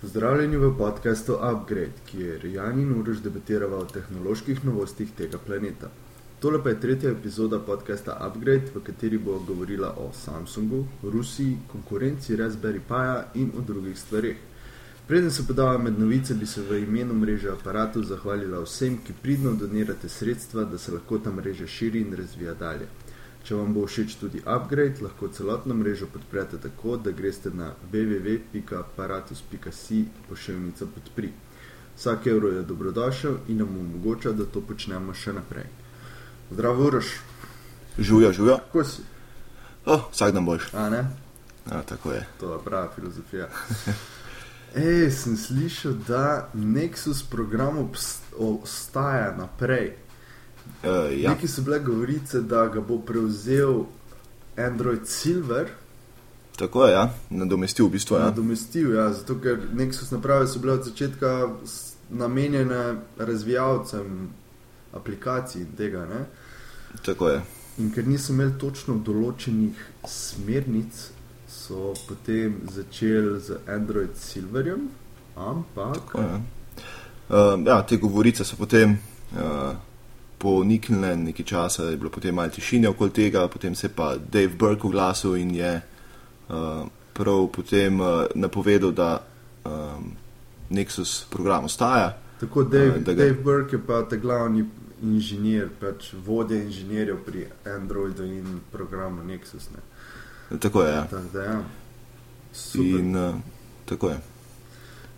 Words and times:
Pozdravljeni 0.00 0.56
v 0.56 0.70
podkastu 0.78 1.34
Upgrade, 1.34 1.92
kjer 2.10 2.44
Jan 2.44 2.78
in 2.80 2.92
Uroš 3.00 3.18
debatiramo 3.20 3.76
o 3.76 3.84
tehnoloških 3.84 4.62
novostih 4.64 5.10
tega 5.16 5.38
planeta. 5.46 5.90
Tole 6.40 6.62
pa 6.62 6.72
je 6.72 6.78
tretja 6.80 7.10
epizoda 7.10 7.58
podcasta 7.58 8.14
Upgrade, 8.28 8.72
v 8.74 8.80
kateri 8.86 9.18
bo 9.18 9.36
govorila 9.48 9.90
o 9.98 10.08
Samsungu, 10.12 10.86
Rusiji, 11.02 11.58
konkurenci 11.72 12.36
Raspberry 12.36 12.80
Pi 12.88 13.40
in 13.42 13.52
o 13.58 13.60
drugih 13.60 13.98
stvarih. 13.98 14.38
Preden 15.06 15.30
se 15.30 15.46
podava 15.46 15.78
med 15.78 15.98
novice, 15.98 16.34
bi 16.34 16.46
se 16.46 16.62
v 16.62 16.80
imenu 16.80 17.14
mreže 17.14 17.50
aparatov 17.52 18.08
zahvalila 18.08 18.64
vsem, 18.64 18.96
ki 19.04 19.12
pridno 19.22 19.52
donirate 19.52 20.08
sredstva, 20.08 20.64
da 20.64 20.78
se 20.78 20.92
lahko 20.92 21.18
ta 21.18 21.30
mreža 21.30 21.66
širi 21.66 22.00
in 22.00 22.16
razvija 22.16 22.54
dalje. 22.54 22.88
Če 23.44 23.54
vam 23.54 23.74
bo 23.74 23.86
všeč 23.86 24.14
tudi 24.20 24.42
upgrade, 24.44 25.00
lahko 25.00 25.28
celotno 25.28 25.74
mrežo 25.74 26.06
podprete 26.12 26.58
tako, 26.60 26.96
da 26.96 27.10
greste 27.10 27.50
na 27.50 27.72
www.apparatus.si 27.92 30.04
pošiljnica 30.28 30.86
podpri. 30.94 31.32
Vsak 31.96 32.26
evro 32.26 32.48
je 32.48 32.62
dobrodošel 32.62 33.36
in 33.48 33.58
nam 33.58 33.78
omogoča, 33.78 34.32
da 34.32 34.44
to 34.44 34.60
počnemo 34.60 35.14
še 35.14 35.32
naprej. 35.32 35.64
Zdravo, 36.50 36.86
Uroš. 36.86 37.06
Žujo, 37.98 38.32
žujo. 38.32 38.56
Kako 38.58 38.84
si? 38.84 39.02
Oh, 39.84 40.10
vsak 40.12 40.32
dan 40.32 40.46
boš. 40.46 40.68
A 40.74 40.88
ne? 40.90 41.04
Ja, 41.70 41.82
tako 41.82 42.12
je. 42.12 42.26
To 42.40 42.54
je 42.54 42.60
prava 42.64 42.88
filozofija. 42.94 43.48
Ej, 44.74 45.10
sem 45.10 45.36
slišal, 45.36 45.92
da 46.08 46.48
Nexus 46.54 47.22
program 47.30 47.78
obst- 47.78 48.34
ostaja 48.38 49.36
naprej. 49.36 49.96
Uh, 50.82 51.20
ja. 51.20 51.30
Neki 51.30 51.48
so 51.48 51.62
bile 51.62 51.78
govorice, 51.78 52.40
da 52.40 52.66
ga 52.68 52.80
bo 52.80 52.98
prevzel 52.98 53.84
Android 54.56 55.06
Silver, 55.06 55.68
Tako 56.60 56.86
je, 56.86 56.92
ja. 56.92 57.10
nadomestil 57.30 57.86
v 57.86 57.90
bistvu. 57.90 58.16
Ja. 58.16 58.24
nadomestil, 58.24 58.94
ja, 58.94 59.12
zato 59.12 59.38
ker 59.40 59.56
Nexus 59.72 60.10
naprave 60.12 60.44
so 60.46 60.60
bile 60.60 60.72
od 60.72 60.84
začetka 60.84 61.48
namenjene 62.10 62.96
razvijalcem 63.16 64.28
aplikacij 64.92 65.62
in 65.62 65.72
tega. 65.76 66.04
Ne? 66.04 66.26
Tako 67.04 67.28
je. 67.28 67.40
In 67.78 67.88
ker 67.94 68.04
niso 68.04 68.34
imeli 68.36 68.58
točno 68.60 68.98
določenih 69.00 69.80
smernic, 70.04 71.00
so 71.48 71.94
potem 72.08 72.60
začeli 72.68 73.40
z 73.40 73.62
Android 73.64 74.20
Silverjem, 74.20 74.90
ampak 75.36 76.12
Tako 76.12 76.26
je. 76.26 76.40
Uh, 77.30 77.56
ja, 77.64 77.80
te 77.88 77.96
govorice 77.96 78.44
so 78.44 78.60
potem 78.60 78.98
uh, 79.32 79.72
poniknile 80.40 81.16
nekaj 81.16 81.44
časa, 81.44 81.84
je 81.84 81.96
bilo 81.96 82.10
potem 82.10 82.34
malo 82.34 82.48
tišine 82.48 82.88
okoli 82.88 83.10
tega, 83.12 83.44
potem 83.48 83.74
se 83.74 83.86
je 83.86 83.92
pa 83.92 84.14
Dave 84.16 84.48
Burke 84.48 84.86
oglasil 84.86 85.36
in 85.36 85.54
je 85.54 85.72
uh, 86.48 86.54
prav 87.12 87.48
potem 87.52 88.00
uh, 88.00 88.06
napovedal, 88.34 88.92
da 88.92 89.20
um, 89.64 90.16
Nexus 90.70 91.26
program 91.30 91.64
ostaja. 91.64 92.16
tako 92.40 92.62
Dave, 92.64 92.98
da 92.98 93.12
ga- 93.12 93.24
Dave 93.24 93.36
Burke 93.44 93.76
je 93.76 93.82
pa 93.86 94.02
ta 94.02 94.16
glavni 94.16 94.64
inženir, 95.02 95.68
pač 95.80 96.12
vodja 96.26 96.56
inženirjev 96.56 97.16
pri 97.26 97.44
Androidu 97.66 98.24
in 98.24 98.60
programu 98.72 99.22
Nexus. 99.22 99.68
Ne. 99.72 100.58
Tako 100.58 100.82
je. 100.82 100.92
Ja. 100.92 101.04
Tako 101.04 101.28
da, 101.32 101.42
ja. 101.42 101.60
Super. 102.52 103.00
In 103.00 103.16
uh, 103.16 103.34
tako 103.84 104.08
je. 104.08 104.18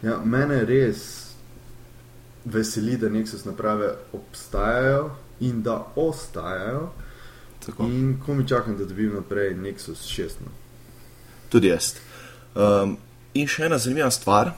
Ja, 0.03 0.19
mene 0.25 0.65
res 0.65 1.31
veseli, 2.44 2.96
da 2.96 3.08
Nexus 3.08 3.44
naprave 3.44 3.94
obstajajo 4.12 5.10
in 5.40 5.62
da 5.62 5.86
ostajajo. 5.96 6.90
Tako. 7.66 7.84
In 7.84 8.20
ko 8.26 8.34
mi 8.34 8.48
čakam, 8.48 8.76
da 8.78 8.84
dobim 8.84 9.14
naprej 9.14 9.54
Nexus 9.54 10.06
6. 10.08 10.40
no. 10.40 10.50
Tudi 11.48 11.68
jaz. 11.68 11.94
Um, 12.54 12.96
in 13.34 13.48
še 13.48 13.66
ena 13.68 13.78
zanimiva 13.78 14.10
stvar, 14.10 14.52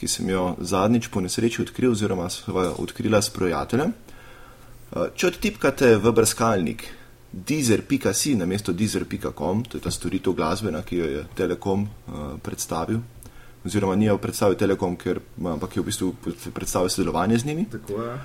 ki 0.00 0.08
sem 0.08 0.28
jo 0.32 0.54
zadnjič 0.60 1.10
po 1.12 1.20
nesreči 1.20 1.62
odkril, 1.62 1.92
oziroma 1.92 2.30
sva 2.32 2.64
jo 2.66 2.74
odkrila 2.82 3.20
s 3.22 3.30
prijateljem. 3.32 3.92
Uh, 4.90 5.06
če 5.14 5.30
odtipkate 5.30 5.94
v 6.00 6.12
brskalnik 6.16 6.88
deezer.si 7.30 8.34
na 8.34 8.46
mesto 8.46 8.72
deezer.com, 8.72 9.62
to 9.64 9.78
je 9.78 9.84
ta 9.84 9.92
storitev 9.94 10.34
glasbena, 10.34 10.82
ki 10.82 10.96
jo 10.98 11.10
je 11.12 11.24
Telekom 11.38 11.86
uh, 11.86 12.34
predstavil, 12.42 12.98
oziroma 13.66 13.96
ni 13.96 14.06
jo 14.06 14.18
predstavil 14.18 14.56
Telekom, 14.56 14.96
ker, 14.96 15.20
ampak 15.44 15.76
je 15.76 15.82
v 15.82 15.86
bistvu 15.86 16.14
predstavil 16.54 16.88
sodelovanje 16.88 17.38
z 17.38 17.44
njimi. 17.44 17.64
Tako 17.70 18.02
je. 18.02 18.14
Uh, 18.14 18.20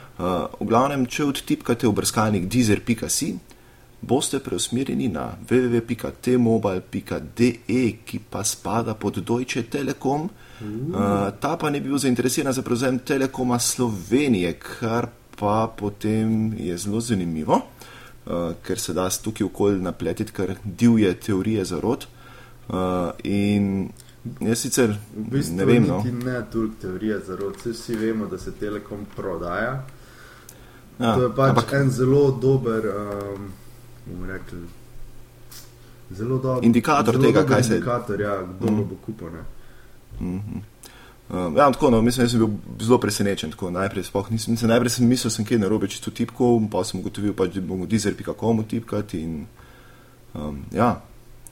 v 0.59 0.65
glavnem, 0.69 1.05
če 1.05 1.23
odtipkate 1.27 1.87
v 1.87 1.93
brskalnik 1.97 2.47
deezer.si, 2.47 3.35
boste 4.05 4.39
preusmerjeni 4.39 5.07
na 5.11 5.35
www.tmobile.de, 5.49 7.49
ki 8.05 8.19
pa 8.29 8.43
spada 8.43 8.93
pod 8.95 9.19
Deutsche 9.19 9.63
Telekom. 9.69 10.29
Uh, 10.61 11.31
ta 11.39 11.57
pa 11.59 11.69
ne 11.69 11.79
bi 11.83 11.89
bil 11.91 11.99
zainteresiran 11.99 12.53
za 12.55 12.61
prevzem 12.63 12.99
Telekoma 12.99 13.59
Slovenije, 13.59 14.53
kar 14.59 15.07
pa 15.35 15.67
potem 15.67 16.53
je 16.55 16.77
zelo 16.79 17.01
zanimivo, 17.03 17.59
uh, 17.59 17.65
ker 18.63 18.79
se 18.79 18.93
da 18.95 19.09
tukaj 19.09 19.45
okolj 19.49 19.81
napletiti 19.83 20.31
kar 20.31 20.55
divje 20.63 21.13
teorije 21.19 21.65
zarot. 21.65 22.07
Uh, 22.65 23.11
in 23.23 23.91
jaz 24.39 24.59
sicer 24.59 24.89
V 25.15 25.29
bistvu 25.31 25.55
ne 25.55 25.65
vem, 25.65 25.87
no. 25.87 26.03
ne 26.25 26.41
toliko 26.51 26.75
teorija 26.81 27.19
zarot, 27.19 27.61
Saj 27.61 27.71
vsi 27.71 27.95
vemo, 27.95 28.25
da 28.25 28.37
se 28.37 28.51
Telekom 28.51 29.05
prodaja. 29.15 29.83
Ja, 30.99 31.15
to 31.15 31.23
je 31.23 31.29
pač 31.35 31.49
ampak- 31.51 31.73
en 31.73 31.91
zelo 31.91 32.31
dober, 32.31 32.85
um, 32.87 33.51
bomo 34.05 34.25
rekli, 34.25 34.59
zelo 36.11 36.37
dober 36.37 36.63
Indikator 36.65 37.13
zelo 37.15 37.25
tega, 37.25 37.41
dober 37.41 37.55
kaj 37.55 37.63
se- 37.63 37.75
Indikator, 37.75 38.21
ja, 38.21 38.43
kdo 38.59 38.71
mm. 38.71 38.87
bo 38.89 38.95
kupil. 39.05 39.27
Ne? 39.29 39.43
Mhm. 40.19 40.63
Uh, 41.29 41.57
ja, 41.57 41.71
tako, 41.71 41.89
no, 41.89 42.01
mislim, 42.01 42.25
da 42.25 42.29
sem 42.29 42.39
bil 42.39 42.49
zelo 42.85 42.97
presenečen. 42.97 43.51
Tako, 43.51 43.69
najprej, 43.69 44.03
sploh 44.03 44.31
nisem, 44.31 44.53
mislim, 44.53 44.69
najprej 44.69 44.89
sem 44.89 45.07
mislil, 45.07 45.29
da 45.29 45.35
sem 45.35 45.45
kaj 45.45 45.57
narobe 45.57 45.87
čisto 45.87 46.11
tipkal, 46.11 46.59
pa 46.71 46.83
sem 46.83 46.99
ugotovil, 46.99 47.33
pač, 47.33 47.55
da 47.55 47.61
bom 47.61 47.81
v 47.81 47.87
dizer.com 47.87 48.63
tipkati. 48.63 49.21
In, 49.21 49.47
um, 50.33 50.59
ja, 50.71 51.01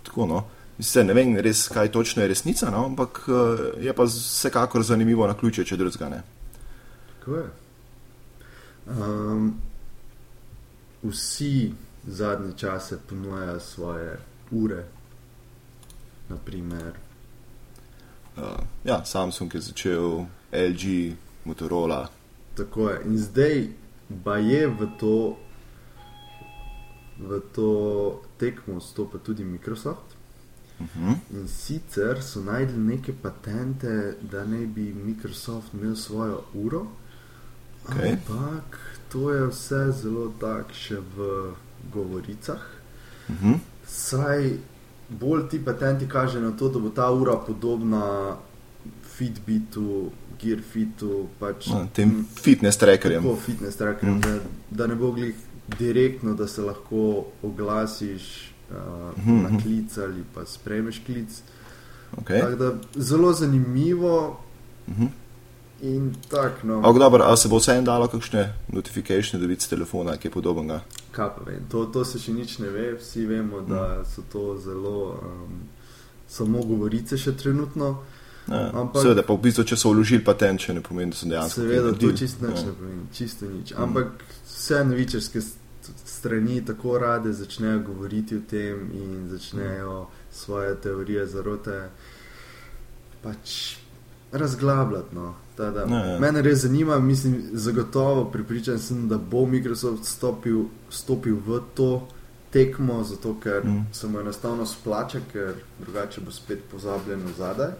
tako 0.04 0.26
no. 0.30 0.44
Mislim, 0.78 1.08
ne 1.08 1.14
vem 1.14 1.36
res, 1.38 1.68
kaj 1.70 1.92
točno 1.92 2.22
je 2.22 2.28
resnica, 2.28 2.70
no, 2.72 2.86
ampak 2.86 3.24
uh, 3.28 3.60
je 3.84 3.94
pa 3.94 4.04
vsekakor 4.04 4.84
zanimivo 4.84 5.28
na 5.28 5.38
ključe, 5.38 5.66
če 5.66 5.78
drugega 5.78 6.10
ne. 6.10 6.24
Um, 8.88 9.54
vsi 11.04 11.74
zadnje 12.08 12.58
čase 12.58 12.98
ponujajo 13.10 13.60
svoje 13.60 14.18
ure, 14.52 14.84
naprimer. 16.30 16.98
Uh, 18.38 18.44
ja, 18.84 19.06
Samsung 19.06 19.54
je 19.54 19.62
začel, 19.62 20.26
LG, 20.52 21.16
Motorola. 21.46 22.10
Tako 22.58 22.90
je. 22.90 23.02
In 23.06 23.18
zdaj 23.18 23.68
pa 24.24 24.38
je 24.38 24.68
v 24.68 24.88
to, 25.00 25.38
v 27.20 27.40
to 27.54 27.70
tekmo 28.38 28.82
stopa 28.82 29.18
tudi 29.18 29.44
Microsoft. 29.44 30.13
Uh 30.84 30.90
-huh. 30.98 31.16
In 31.32 31.48
sicer 31.48 32.22
so 32.24 32.42
najdli 32.42 32.78
neke 32.80 33.14
patente, 33.14 33.94
da 34.22 34.46
naj 34.46 34.66
bi 34.66 34.94
Microsoft 34.96 35.74
imel 35.74 35.96
svojo 35.96 36.42
uro, 36.54 36.88
Okej. 37.90 38.12
ampak 38.12 38.80
to 39.10 39.32
je 39.32 39.48
vse 39.48 39.92
zelo 39.94 40.34
tako 40.40 40.74
še 40.74 40.96
v 40.96 41.52
govoricah. 41.94 42.62
Uh 43.30 43.36
-huh. 43.36 43.58
Saj 43.88 44.52
bolj 45.10 45.50
ti 45.50 45.66
patenti 45.66 46.08
kaže 46.08 46.40
na 46.40 46.52
to, 46.52 46.70
da 46.70 46.80
bo 46.80 46.90
ta 46.90 47.12
ura 47.12 47.38
podobna 47.38 48.36
Fitbitu, 49.08 50.12
Gearfitu, 50.42 51.28
pač 51.40 51.68
no, 51.68 51.88
tem 51.94 52.26
fitness 52.36 52.78
trackerjem. 52.78 53.24
tako 53.24 53.36
fitness 53.36 53.78
trackerjem, 53.78 54.16
Mm. 54.16 54.22
da, 54.22 54.40
da 54.72 54.88
ne 54.88 54.96
bo 54.96 55.12
glih 55.12 55.36
direktno, 55.80 56.34
da 56.34 56.48
se 56.48 56.62
lahko 56.62 57.26
oglasiš 57.44 58.53
uh, 58.74 59.18
Mhm, 59.18 59.44
na 59.44 59.50
mhm. 59.50 59.60
klic 59.60 59.98
ali 59.98 60.24
pa 60.34 60.46
sprejmeš 60.46 61.02
klic. 61.06 61.30
Okay. 62.16 62.42
Tako 62.42 62.56
da 62.56 62.74
zelo 62.96 63.34
zanimivo 63.34 64.40
Uh 64.88 64.94
-huh. 64.94 65.08
in 65.82 66.16
tako 66.30 66.68
no. 66.68 66.76
Ampak 66.76 66.98
dobro, 66.98 67.24
ali 67.24 67.38
se 67.38 67.48
bo 67.48 67.58
vseeno 67.58 67.82
dalo 67.82 68.08
kakšne 68.08 68.54
notifikacije 68.68 69.40
dobiti 69.40 69.64
z 69.64 69.68
telefona, 69.68 70.18
ki 70.18 70.28
je 70.28 70.32
podobnega? 70.32 70.82
Kaj 71.12 71.30
pa 71.30 71.44
vem, 71.46 71.60
to, 71.70 71.86
to 71.86 72.06
se 72.06 72.20
še 72.20 72.34
nič 72.34 72.58
ne 72.60 72.70
ve, 72.70 72.94
vsi 72.94 73.26
vemo, 73.26 73.62
da 73.62 74.04
so 74.06 74.22
to 74.24 74.60
zelo 74.60 75.12
um, 75.14 75.60
samo 76.28 76.58
govorice 76.60 77.18
še 77.18 77.32
trenutno. 77.34 77.98
Ja, 78.48 78.72
Ampak- 78.74 79.02
Seveda, 79.02 79.24
pa 79.24 79.34
v 79.34 79.40
bistvu, 79.40 79.64
če 79.64 79.76
so 79.78 79.90
vložili 79.90 80.24
patent, 80.24 80.62
še 80.62 80.74
ne 80.74 80.82
pomeni, 80.82 81.12
da 81.12 81.18
so 81.18 81.26
dejansko. 81.26 81.62
Seveda, 81.62 81.94
to 81.94 82.12
čisto 82.12 82.48
nič 82.48 82.60
Ja. 82.60 82.66
ne 82.66 82.74
pomeni, 82.74 83.04
čisto 83.14 83.46
nič. 83.48 83.72
Mhm. 83.72 83.84
Ampak 83.84 84.08
vse 84.48 84.84
novičarske 84.86 85.40
strani 86.06 86.66
tako 86.66 86.98
rade 86.98 87.34
začnejo 87.34 87.80
govoriti 87.80 88.38
o 88.38 88.42
tem 88.50 88.92
in 88.94 89.30
začnejo 89.30 90.08
svoje 90.32 90.76
teorije 90.76 91.26
zarote 91.28 91.90
pač 93.24 93.76
razglabljati. 94.32 95.16
No. 95.16 95.34
Tada, 95.58 95.86
Ja, 95.90 96.06
ja. 96.06 96.20
Mene 96.20 96.42
res 96.42 96.60
zanima, 96.60 97.00
mislim, 97.00 97.44
zagotovo 97.54 98.26
pripričan 98.26 98.80
sem, 98.80 99.08
da 99.08 99.18
bo 99.18 99.46
Microsoft 99.46 100.06
stopil, 100.06 100.64
stopil 100.90 101.38
v 101.46 101.60
to 101.76 102.08
tekmo, 102.52 103.04
zato 103.04 103.36
ker 103.44 103.66
mm. 103.66 103.86
se 103.92 104.08
mu 104.08 104.20
enostavno 104.20 104.66
splača, 104.66 105.20
ker 105.32 105.54
drugače 105.80 106.22
bo 106.22 106.32
spet 106.32 106.60
pozabljen 106.72 107.22
zadaj. 107.38 107.72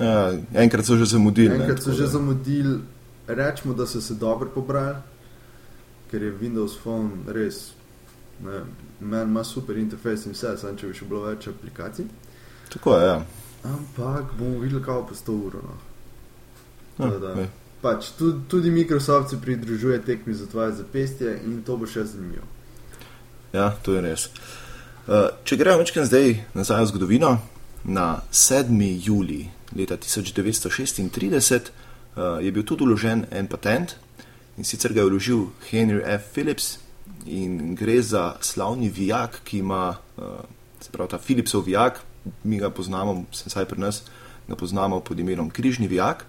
Ja, 0.00 0.32
enkrat 0.54 0.86
so 0.86 0.96
že 0.96 1.04
zamudili. 1.04 1.54
Enkrat 1.54 1.76
ne, 1.76 1.82
so 1.82 1.92
že 1.92 2.06
zamudili, 2.06 2.78
rečemo, 3.26 3.74
da 3.74 3.86
so 3.86 4.00
se 4.00 4.14
dobro 4.14 4.48
pobrali, 4.54 4.96
ker 6.10 6.22
je 6.22 6.32
Windows 6.40 6.76
Phone 6.82 7.10
res, 7.34 7.70
ne 8.44 8.62
meni 9.00 9.30
ima 9.30 9.44
super 9.44 9.78
interfejs 9.78 10.26
in 10.26 10.34
vse, 10.36 10.56
samo 10.60 10.76
če 10.78 10.90
bi 10.90 10.98
še 10.98 11.08
bilo 11.08 11.22
več 11.28 11.48
aplikacij. 11.48 12.08
Tako 12.72 12.96
je, 12.96 13.06
ja. 13.06 13.16
Ampak 13.70 14.34
bomo 14.38 14.60
videli, 14.60 14.82
kako 14.84 15.06
po 15.10 15.14
100 15.14 15.36
ur. 15.46 15.58
No. 15.64 15.76
ja 17.06 17.18
da. 17.18 17.34
ej. 17.40 17.48
Pač, 17.80 18.10
tudi, 18.18 18.42
tudi 18.48 18.70
Microsoft 18.70 19.30
se 19.30 19.38
pridružuje 19.40 20.02
tekmi 20.04 20.34
za 20.34 20.46
tvoje 20.46 20.74
zapestje 20.76 21.38
in 21.48 21.62
to 21.64 21.78
bo 21.80 21.88
še 21.88 22.04
zanimivo. 22.04 22.44
Ja, 23.54 23.70
to 23.82 23.96
je 23.96 24.02
res. 24.04 24.26
Uh, 25.08 25.30
če 25.48 25.56
gremo 25.56 25.80
večkrat 25.80 26.10
zdaj 26.10 26.34
nazaj 26.54 26.84
v 26.84 26.90
zgodovino, 26.92 27.30
na 27.88 28.20
7. 28.30 28.76
juli 29.00 29.46
leta 29.72 29.96
1936 29.96 31.70
uh, 31.72 32.36
je 32.44 32.52
bil 32.52 32.66
tudi 32.68 32.84
uložen 32.84 33.24
en 33.30 33.48
patent 33.48 33.96
in 34.60 34.64
sicer 34.68 34.92
ga 34.92 35.00
je 35.00 35.08
uložil 35.08 35.46
Henry 35.70 36.02
F. 36.04 36.34
Phillips 36.34 36.78
in 37.24 37.74
gre 37.74 38.02
za 38.02 38.34
slavni 38.44 38.90
vijak, 38.92 39.40
ki 39.44 39.62
ima, 39.64 39.96
uh, 40.16 40.24
se 40.80 40.92
pravi 40.92 41.08
ta 41.10 41.18
Philipsov 41.18 41.64
vijak, 41.64 42.02
mi 42.44 42.58
ga 42.60 42.68
poznamo, 42.70 43.24
vsaj 43.32 43.64
pri 43.64 43.80
nas, 43.80 44.02
ga 44.48 44.56
poznamo 44.60 45.00
pod 45.00 45.18
imenom 45.18 45.48
križni 45.50 45.88
vijak. 45.88 46.26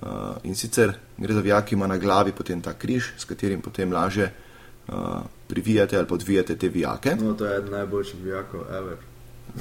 Uh, 0.00 0.36
in 0.44 0.54
sicer 0.56 0.92
gre 1.16 1.34
za 1.34 1.40
vijak, 1.40 1.64
ki 1.70 1.74
ima 1.74 1.88
na 1.88 1.96
glavi 1.96 2.32
potem 2.32 2.60
ta 2.60 2.74
križ, 2.76 3.12
s 3.16 3.24
katerim 3.24 3.60
potem 3.64 3.92
laže 3.92 4.28
uh, 4.88 5.24
privijate 5.48 5.96
ali 5.96 6.06
podvijate 6.06 6.58
te 6.58 6.68
vijake. 6.68 7.16
No, 7.20 7.34
to 7.34 7.46
je 7.46 7.56
eden 7.56 7.72
najboljših 7.72 8.20
vijakov, 8.24 8.68
ever. 8.68 8.96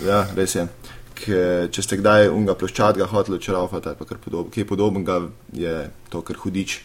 Ja, 0.03 0.25
res 0.35 0.55
je. 0.55 0.67
Ke, 1.15 1.67
če 1.71 1.83
ste 1.83 1.97
kdaj 1.99 2.27
unga 2.31 2.55
ploščadga 2.55 3.07
hoteli 3.07 3.39
črvati 3.39 3.89
ali 3.89 4.51
kaj 4.51 4.67
podobnega, 4.67 5.21
je 5.53 5.89
to 6.09 6.21
kar 6.21 6.35
hudič. 6.43 6.79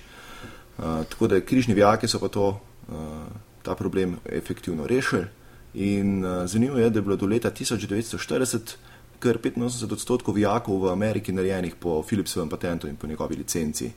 Uh, 0.79 0.85
tako 1.11 1.27
da 1.27 1.41
križni 1.41 1.75
vijaki 1.75 2.09
so 2.09 2.19
pa 2.19 2.29
to, 2.29 2.61
uh, 2.89 2.95
ta 3.63 3.75
problem 3.75 4.17
efektivno 4.27 4.87
rešili. 4.87 5.25
In 5.75 6.25
uh, 6.25 6.47
zanimivo 6.47 6.79
je, 6.79 6.91
da 6.91 6.99
je 6.99 7.03
bilo 7.03 7.17
do 7.17 7.27
leta 7.27 7.51
1940 7.51 8.77
kar 9.19 9.39
85 9.39 9.93
odstotkov 9.93 10.35
vijakov 10.35 10.83
v 10.83 10.93
Ameriki 10.93 11.33
narejenih 11.33 11.75
po 11.81 12.03
Philipsovem 12.03 12.49
patentu 12.49 12.89
in 12.89 12.97
po 12.97 13.07
njegovi 13.07 13.37
licenci. 13.37 13.93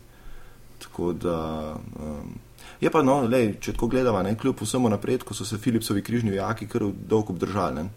Tako 0.80 1.14
da. 1.14 1.76
Um, 2.00 2.40
je 2.82 2.90
pa, 2.90 3.02
no, 3.02 3.22
lej, 3.22 3.56
če 3.60 3.74
tako 3.74 3.88
gledamo, 3.88 4.24
kljub 4.40 4.62
vsemu 4.62 4.90
napredku 4.90 5.34
so 5.34 5.46
se 5.46 5.58
Philipsovi 5.58 6.02
križni 6.02 6.32
vijaki 6.32 6.68
kar 6.68 6.84
dolgo 7.10 7.34
obdržali. 7.34 7.76
ne. 7.76 7.90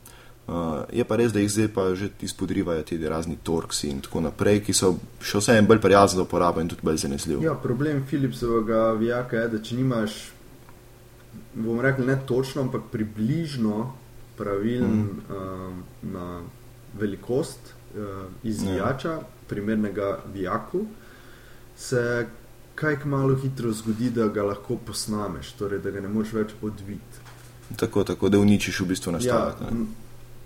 Uh, 0.49 0.83
je 0.93 1.05
pa 1.05 1.17
res, 1.17 1.31
da 1.33 1.39
jih 1.39 1.51
zdaj 1.53 1.69
pa 1.71 1.83
že 1.95 2.09
izpodrivajo 2.27 2.83
ti 2.83 2.97
razni 2.99 3.37
torksi 3.43 3.89
in 3.89 4.01
tako 4.03 4.25
naprej, 4.25 4.65
ki 4.67 4.75
so 4.75 4.97
še 5.23 5.39
vseeno 5.39 5.69
bolj 5.69 5.79
prijazni 5.85 6.19
za 6.19 6.25
uporabo 6.27 6.61
in 6.61 6.69
tudi 6.69 6.83
bolj 6.83 6.97
zanesljivi. 7.05 7.45
Ja, 7.47 7.55
problem 7.55 8.03
Philipsovega 8.09 8.93
vijaka 8.99 9.45
je, 9.45 9.49
da 9.53 9.61
če 9.63 9.79
nimaš, 9.79 10.17
bomo 11.55 11.83
rekli 11.83 12.09
ne 12.09 12.19
točno, 12.27 12.65
ampak 12.67 12.89
približno 12.91 13.93
pravilen 14.41 14.99
mm. 15.05 15.23
uh, 15.29 16.11
na 16.17 16.27
velikost 16.99 17.71
uh, 17.71 18.27
izvijača, 18.43 19.15
ja. 19.21 19.47
primernega 19.47 20.19
vijaku, 20.35 20.83
se 21.77 22.27
kaj 22.75 22.97
malo 23.05 23.35
hitro 23.35 23.73
zgodi, 23.73 24.11
da 24.11 24.29
ga 24.29 24.43
lahko 24.43 24.77
posnameš, 24.87 25.53
torej 25.53 25.79
da 25.85 25.91
ga 25.91 26.01
ne 26.01 26.09
moreš 26.09 26.33
več 26.33 26.55
odviti. 26.63 27.27
Tako, 27.77 28.05
tako 28.05 28.29
da 28.29 28.39
uničiš 28.39 28.81
v 28.81 28.87
bistvu 28.91 29.13
nastavek. 29.13 29.61
Ja, 29.61 29.83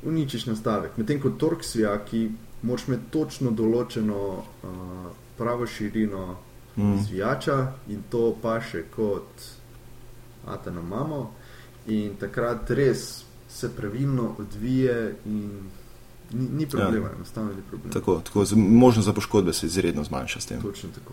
uničiš 0.04 0.46
nastavek. 0.46 0.96
Medtem 0.96 1.20
ko 1.20 1.30
torksvijaki 1.30 2.30
moraš 2.62 2.88
imeti 2.88 3.10
točno 3.10 3.50
določeno 3.50 4.20
uh, 4.38 5.06
pravo 5.38 5.66
širino 5.66 6.36
Mm. 6.76 6.98
zvijača 7.08 7.72
in 7.88 8.02
to 8.10 8.36
paše 8.42 8.82
kot 8.96 9.28
ata 10.46 10.70
na 10.70 10.82
mamo. 10.82 11.32
In 11.86 12.16
takrat 12.20 12.70
res 12.70 13.22
se 13.48 13.76
pravilno 13.76 14.34
odvije 14.38 15.14
in 15.24 15.50
ni, 16.32 16.48
ni 16.48 16.66
problema, 16.66 17.06
ja. 17.06 17.12
enostavno 17.14 17.52
ni 17.52 17.62
problema. 17.70 17.92
Tako, 17.92 18.20
tako 18.24 18.44
možnost 18.56 19.06
za 19.06 19.12
poškodbe 19.12 19.52
se 19.52 19.66
izredno 19.66 20.04
zmanjša 20.04 20.40
s 20.40 20.46
tem. 20.46 20.62
Točno 20.62 20.90
tako. 20.94 21.12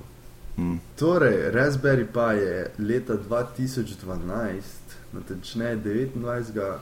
Mm. 0.57 0.77
Torej, 0.99 1.51
Raspberry 1.51 2.05
Pi 2.05 2.43
je 2.43 2.71
leta 2.79 3.13
2012, 3.29 4.61
natančneje 5.13 5.77
29. 5.77 6.77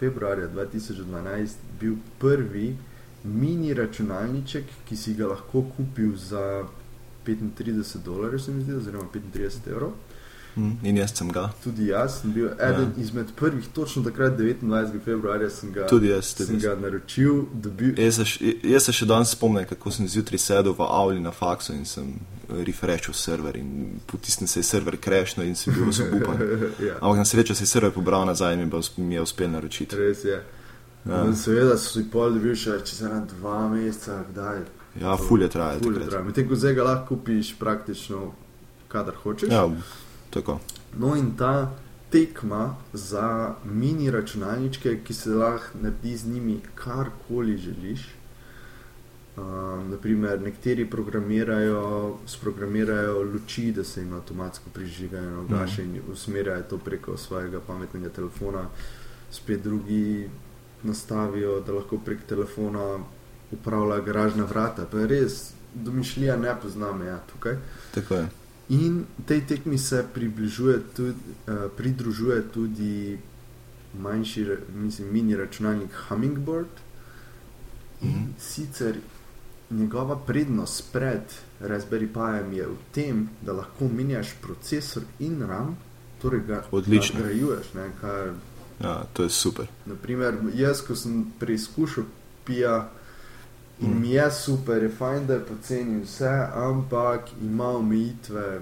februarja 0.00 0.48
2012, 0.48 1.66
bil 1.80 1.96
prvi 2.18 2.74
mini 3.24 3.74
računalniček, 3.74 4.64
ki 4.88 4.96
si 4.96 5.14
ga 5.14 5.28
lahko 5.28 5.62
kupil 5.76 6.16
za 6.16 6.64
35 7.26 7.98
dolarjev, 8.04 8.40
se 8.40 8.52
mi 8.52 8.64
zdi, 8.64 8.74
oziroma 8.74 9.08
35 9.14 9.68
evrov. 9.70 9.92
Mm. 10.56 10.72
In 10.82 10.96
jaz 10.96 11.12
sem 11.14 11.28
ga. 11.32 11.50
Tudi 11.64 11.86
jaz 11.86 12.20
sem 12.20 12.32
bil 12.32 12.48
eden 12.58 12.90
ja. 12.96 13.02
izmed 13.02 13.32
prvih, 13.36 13.68
točno 13.74 14.02
takrat, 14.02 14.38
29. 14.38 14.98
februarja, 15.04 15.50
sem 15.50 15.72
ga, 15.72 15.86
Tudi 15.86 16.08
jaz, 16.08 16.34
sem 16.36 16.58
ga 16.58 16.74
naročil, 16.74 17.44
dobil. 17.52 17.94
Jaz 17.98 18.20
se, 18.20 18.52
jaz 18.62 18.88
se 18.88 18.92
še 18.92 19.06
danes 19.06 19.34
spomnim, 19.36 19.66
kako 19.70 19.94
sem 19.94 20.08
zjutraj 20.08 20.42
sedel 20.42 20.74
v 20.78 20.86
avli 20.88 21.20
na 21.20 21.30
faksu 21.30 21.74
in 21.76 21.84
sem 21.86 22.12
refreshal 22.66 23.14
server 23.14 23.56
in 23.56 24.00
potisnil 24.06 24.48
se 24.48 24.60
je 24.60 24.64
server 24.66 24.96
crashnil 24.96 25.46
in 25.46 25.56
sem 25.56 25.74
bil 25.74 25.88
osupupan. 25.88 26.40
ja, 26.88 26.96
Ampak 27.00 27.22
na 27.22 27.24
srečo 27.24 27.54
se 27.54 27.62
je 27.62 27.70
server 27.70 27.94
pobral 27.94 28.26
nazaj 28.26 28.54
in 28.58 28.70
mi, 28.96 29.14
je 29.14 29.22
uspel 29.22 29.50
naročiti. 29.50 29.96
res 29.96 30.24
je. 30.24 30.30
Ja. 30.30 30.42
Ja. 31.06 31.32
Seveda 31.36 31.78
so 31.78 31.94
si 31.96 32.04
pol 32.12 32.34
dobil 32.36 32.54
še 32.58 32.76
čez 32.84 33.00
ena 33.06 33.22
dva 33.24 33.64
meseca, 33.72 34.20
kdaj. 34.32 34.60
Ja, 35.00 35.16
fulje 35.16 35.48
traja. 35.48 35.78
Ful 35.78 35.94
je 35.94 36.00
takrat. 36.00 36.10
trajalo. 36.10 36.26
Medtem 36.28 36.48
ko 36.48 36.58
zdaj 36.58 36.74
ga 36.76 36.84
lahko 36.84 37.14
kupiš 37.14 37.54
praktično 37.58 38.32
kadar 38.90 39.16
hočeš. 39.22 39.52
Ja, 39.52 39.64
tako. 40.30 40.60
No 40.98 41.16
in 41.16 41.36
ta 41.36 41.70
tekma 42.10 42.76
za 42.92 43.54
mini 43.64 44.10
računalničke, 44.10 45.00
ki 45.04 45.14
se 45.14 45.30
lahko 45.30 45.78
naredi 45.82 46.16
z 46.16 46.26
njimi 46.26 46.60
karkoli 46.74 47.56
želiš. 47.56 48.08
Um, 49.36 49.90
naprimer, 49.90 50.40
nekateri 50.42 50.90
programirajo, 50.90 52.16
sprogramirajo 52.26 53.22
luči, 53.22 53.72
da 53.72 53.84
se 53.84 54.00
jim 54.00 54.12
avtomatsko 54.12 54.70
prižigajo 54.74 55.30
in 55.30 55.38
ugašajo 55.38 55.84
in 55.84 56.00
usmerjajo 56.12 56.62
to 56.62 56.78
preko 56.78 57.16
svojega 57.16 57.60
pametnega 57.66 58.08
telefona, 58.08 58.66
spet 59.30 59.62
drugi 59.62 60.28
nastavijo, 60.82 61.60
da 61.60 61.72
lahko 61.72 61.98
prek 61.98 62.18
telefona 62.28 62.98
upravlja 63.52 64.00
garažna 64.00 64.44
vrata. 64.44 64.86
Pa 64.90 64.98
je 64.98 65.06
res, 65.06 65.52
domišljija 65.74 66.36
ne 66.36 66.54
pozna 66.62 66.92
meja 66.92 67.18
tukaj. 67.32 67.56
tako 67.94 68.14
je. 68.14 68.39
In 68.70 68.94
tej 69.24 69.40
tekmi 69.42 69.78
se 69.78 70.04
tudi, 70.88 71.16
uh, 71.46 71.54
pridružuje 71.76 72.42
tudi 72.44 73.18
manjši, 73.94 74.46
mislim, 74.74 75.12
mini 75.12 75.36
računalnik 75.36 75.90
Hummingbird. 76.08 76.68
In 78.00 78.08
Mhm. 78.08 78.24
sicer 78.38 78.96
njegova 79.70 80.16
prednost 80.18 80.92
pred 80.92 81.20
Raspberry 81.60 82.08
Pijem 82.08 82.52
je 82.52 82.66
v 82.66 82.76
tem, 82.92 83.28
da 83.42 83.52
lahko 83.52 83.88
menjaš 83.88 84.34
procesor 84.40 85.02
in 85.20 85.42
RAM, 85.42 85.76
torej 86.22 86.40
ga 86.40 86.64
Odlično. 86.70 87.18
nagrajuješ. 87.18 87.66
Ja, 88.80 89.04
to 89.12 89.22
je 89.22 89.30
super. 89.30 89.66
naprimer, 89.86 90.34
jaz, 90.54 90.80
ko 90.80 90.96
sem 90.96 91.26
preizkušal 91.38 92.04
Pija. 92.44 92.88
In 93.80 93.88
Mm. 93.88 94.00
mi 94.00 94.10
je 94.10 94.30
super, 94.32 94.82
je 94.82 94.88
fajn, 94.90 95.26
da 95.26 95.34
je 95.34 95.40
poceni 95.42 96.02
vse, 96.02 96.28
ampak 96.54 97.20
ima 97.42 97.68
omejitve. 97.68 98.60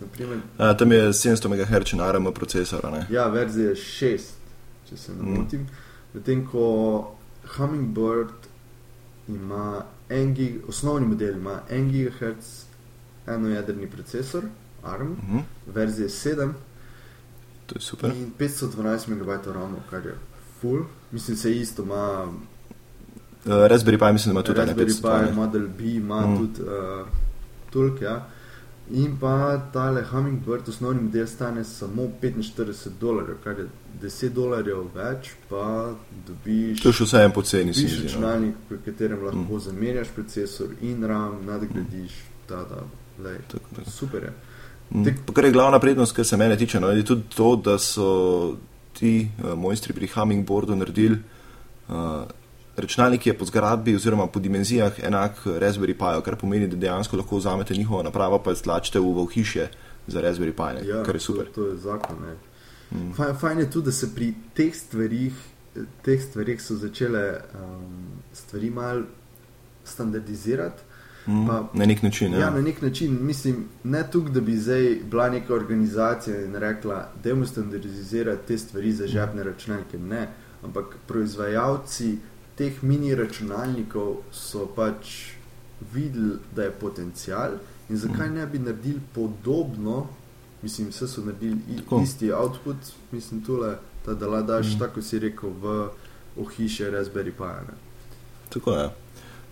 Naprimer, 0.00 0.38
A, 0.58 0.74
tam 0.74 0.92
je 0.92 1.02
700 1.04 1.48
MHz 1.48 1.92
na 1.92 2.04
ARM 2.04 2.32
procesor. 2.32 2.92
Ne? 2.92 3.06
ja, 3.10 3.26
verzija 3.28 3.68
je 3.68 3.76
6, 3.76 4.20
če 4.84 4.96
se 4.96 5.12
ne 5.14 5.22
Mm. 5.22 5.34
motim. 5.34 5.66
Medtem 6.14 6.46
ko 6.46 7.14
Hummingbird 7.48 8.32
ima 9.28 9.84
en 10.08 10.34
gig, 10.34 10.68
osnovni 10.68 11.06
model 11.06 11.32
ima 11.32 11.60
1 11.70 11.90
GHz 11.90 12.64
enojedrni 13.26 13.86
procesor, 13.88 14.42
ARM, 14.84 15.10
Mhm, 15.12 15.38
verzija 15.68 16.08
7 16.08 16.52
to 17.66 17.74
je 17.74 17.80
super. 17.80 18.10
in 18.10 18.30
512 18.32 19.08
MB 19.08 19.20
RAM, 19.46 19.76
kar 19.90 20.06
je 20.06 20.14
full. 20.60 20.82
Mislim, 21.10 21.36
se 21.36 21.52
isto 21.52 21.82
ima 21.82 22.32
Uh, 23.44 23.66
Raspberry 23.66 23.98
Pi 23.98 24.12
mislim, 24.12 24.26
da 24.26 24.32
ima 24.32 24.42
tudi 24.42 24.60
ene 24.60 24.72
Raspberry 24.74 25.02
500. 25.02 25.26
Pi. 25.26 25.34
Model 25.34 25.66
B 25.68 25.84
ima 25.86 26.20
Mm. 26.20 26.32
mm. 26.32 26.36
tudi 26.38 26.62
uh, 26.62 27.06
toliko. 27.70 28.04
Ja. 28.04 28.26
In 28.90 29.16
pa 29.20 29.34
tale 29.72 30.04
Hummingbird, 30.04 30.68
osnovni 30.68 31.02
model, 31.02 31.26
stane 31.26 31.64
samo 31.64 32.02
45 32.22 32.64
dolarjev, 33.00 33.36
kar 33.44 33.58
je 33.58 33.66
10 34.02 34.28
dolarjev 34.28 34.76
več, 34.94 35.30
pa 35.48 35.92
dobiš. 36.26 36.82
To 36.82 36.88
je 36.88 36.92
še 36.92 37.04
vse 37.04 37.16
en 37.18 37.32
poceni, 37.32 37.72
zdi. 37.72 37.86
no. 37.86 38.02
računalnik, 38.02 38.54
pri 38.68 38.78
katerem 38.84 39.22
lahko 39.22 39.38
Mm. 39.38 39.46
mm. 39.48 39.60
zamenjaš 39.60 40.08
procesor 40.08 40.66
in 40.82 41.04
RAM, 41.04 41.38
nadgradiš. 41.46 42.12
Ta, 42.46 42.64
ta, 42.64 42.82
lej, 43.20 43.38
Tako, 43.48 43.64
tako. 43.74 43.90
super 43.90 44.22
je. 44.22 44.32
Mm. 44.90 45.04
Kar 45.32 45.44
je 45.44 45.52
glavna 45.52 45.78
prednost, 45.78 46.12
kar 46.12 46.24
se 46.24 46.36
mene 46.36 46.56
tiče, 46.56 46.80
no, 46.80 46.88
je 46.88 47.04
tudi 47.04 47.22
to, 47.30 47.56
da 47.56 47.78
so 47.78 48.56
ti 48.92 49.14
uh, 49.38 49.54
mojstri 49.54 49.92
pri 49.94 50.06
Hummingboardu 50.08 50.76
naredili 50.76 51.16
uh, 51.88 51.94
računalnik 52.76 53.26
je 53.26 53.38
po 53.38 53.44
zgradbi 53.44 53.94
oziroma 53.94 54.26
po 54.26 54.40
dimenzijah 54.40 54.92
enak 55.04 55.32
Raspberry 55.46 55.94
Pi, 55.94 56.22
kar 56.24 56.36
pomeni, 56.36 56.66
da 56.66 56.76
dejansko 56.76 57.16
lahko 57.16 57.36
vzamete 57.36 57.74
njihovo 57.74 58.02
napravo 58.02 58.42
in 58.46 58.56
stlačite 58.56 58.98
v 58.98 59.26
hiše 59.26 59.68
za 60.06 60.20
Raspberry 60.20 60.52
Pi, 60.52 60.88
Ja, 60.88 61.02
kar 61.02 61.14
je 61.14 61.20
super. 61.20 61.46
To, 61.46 61.52
to 61.52 61.66
je 61.66 61.76
zakon. 61.76 62.16
Mm. 62.90 63.12
Fajn, 63.12 63.34
fajn 63.36 63.58
je 63.58 63.70
tudi, 63.70 63.84
da 63.84 63.92
se 63.92 64.14
pri 64.14 64.34
teh 64.54 64.76
stvarih, 64.76 65.32
teh 66.02 66.22
stvarih 66.22 66.62
so 66.62 66.74
začele 66.74 67.40
um, 67.54 67.96
stvari 68.32 68.70
malo 68.70 69.02
standardizirati. 69.84 70.82
Mm, 71.26 71.46
Pa- 71.46 71.68
na 71.74 71.86
nek 71.86 72.02
način. 72.02 72.32
Ja, 72.32 72.38
Ja. 72.38 72.50
na 72.50 72.60
nek 72.60 72.82
način, 72.82 73.18
mislim, 73.20 73.68
ne 73.84 74.10
tukaj, 74.10 74.32
da 74.32 74.40
bi 74.40 74.56
zdaj 74.56 74.98
bila 75.04 75.28
neka 75.30 75.54
organizacija 75.54 76.40
in 76.40 76.54
rekla, 76.54 77.08
da 77.24 77.28
je 77.30 77.46
standardizirati 77.46 78.46
te 78.48 78.58
stvari 78.58 78.92
za 78.92 79.06
žepne 79.06 79.44
računalnike. 79.44 79.98
Ne, 79.98 80.28
ampak 80.64 80.84
proizvajalci 81.06 82.18
teh 82.54 82.82
mini 82.82 83.14
računalnikov 83.14 84.16
so 84.32 84.66
pač 84.66 85.32
videli, 85.92 86.36
da 86.52 86.62
je 86.62 86.70
potencial 86.72 87.50
in 87.88 87.96
zakaj 87.96 88.30
ne 88.30 88.46
bi 88.46 88.58
naredili 88.58 89.00
podobno, 89.14 90.06
mislim, 90.62 90.88
vse 90.88 91.08
so 91.08 91.20
naredili 91.20 91.56
Tako. 91.78 92.00
isti 92.00 92.32
output, 92.32 92.76
mislim, 93.12 93.40
tole, 93.40 93.74
ta, 94.04 94.14
da 94.14 94.26
la 94.28 94.42
daš, 94.42 94.66
Mhm. 94.66 94.76
mm. 94.76 94.78
tako 94.78 95.02
si 95.02 95.18
rekel, 95.18 95.50
v 95.52 95.88
ohišje 96.36 96.90
Raspberry 96.90 97.32
Pi. 97.32 97.44
ne. 97.62 97.74
Tako 98.48 98.72
je. 98.72 98.90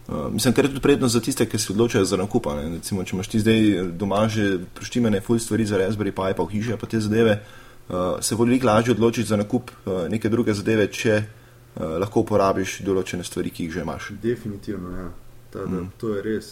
Uh, 0.09 0.33
mislim, 0.33 0.55
kar 0.55 0.65
je 0.65 0.71
tudi 0.71 0.81
prednost 0.81 1.13
za 1.13 1.21
tiste, 1.21 1.47
ki 1.47 1.59
se 1.59 1.73
odločajo 1.73 2.05
za 2.05 2.17
nakup. 2.17 2.47
Recimo, 2.47 3.05
če 3.05 3.17
imaš 3.17 3.29
ti 3.29 3.41
zdaj 3.41 3.61
doma 3.93 4.29
že 4.29 4.59
prištimene 4.75 5.21
full 5.21 5.39
stvari 5.39 5.67
za 5.67 5.79
Raspberry 5.79 6.11
Pi, 6.11 6.35
pa 6.37 6.43
v 6.43 6.49
hiši, 6.49 6.77
pa 6.81 6.87
te 6.87 7.01
zadeve, 7.01 7.43
uh, 7.89 7.95
se 8.21 8.35
veliko 8.35 8.67
lažje 8.67 8.93
odločiti 8.93 9.29
za 9.29 9.37
nakup 9.37 9.71
uh, 9.87 10.09
neke 10.09 10.29
druge 10.29 10.55
zadeve, 10.55 10.87
če 10.87 11.17
uh, 11.17 11.40
lahko 11.77 12.21
uporabiš 12.21 12.81
določene 12.83 13.25
stvari, 13.25 13.51
ki 13.51 13.65
jih 13.65 13.73
že 13.73 13.81
imaš. 13.81 14.11
Definitivno, 14.23 14.97
ja. 14.97 15.11
Ta, 15.51 15.59
da, 15.65 15.81
Mm. 15.81 15.91
To 15.99 16.15
je 16.15 16.23
res 16.23 16.49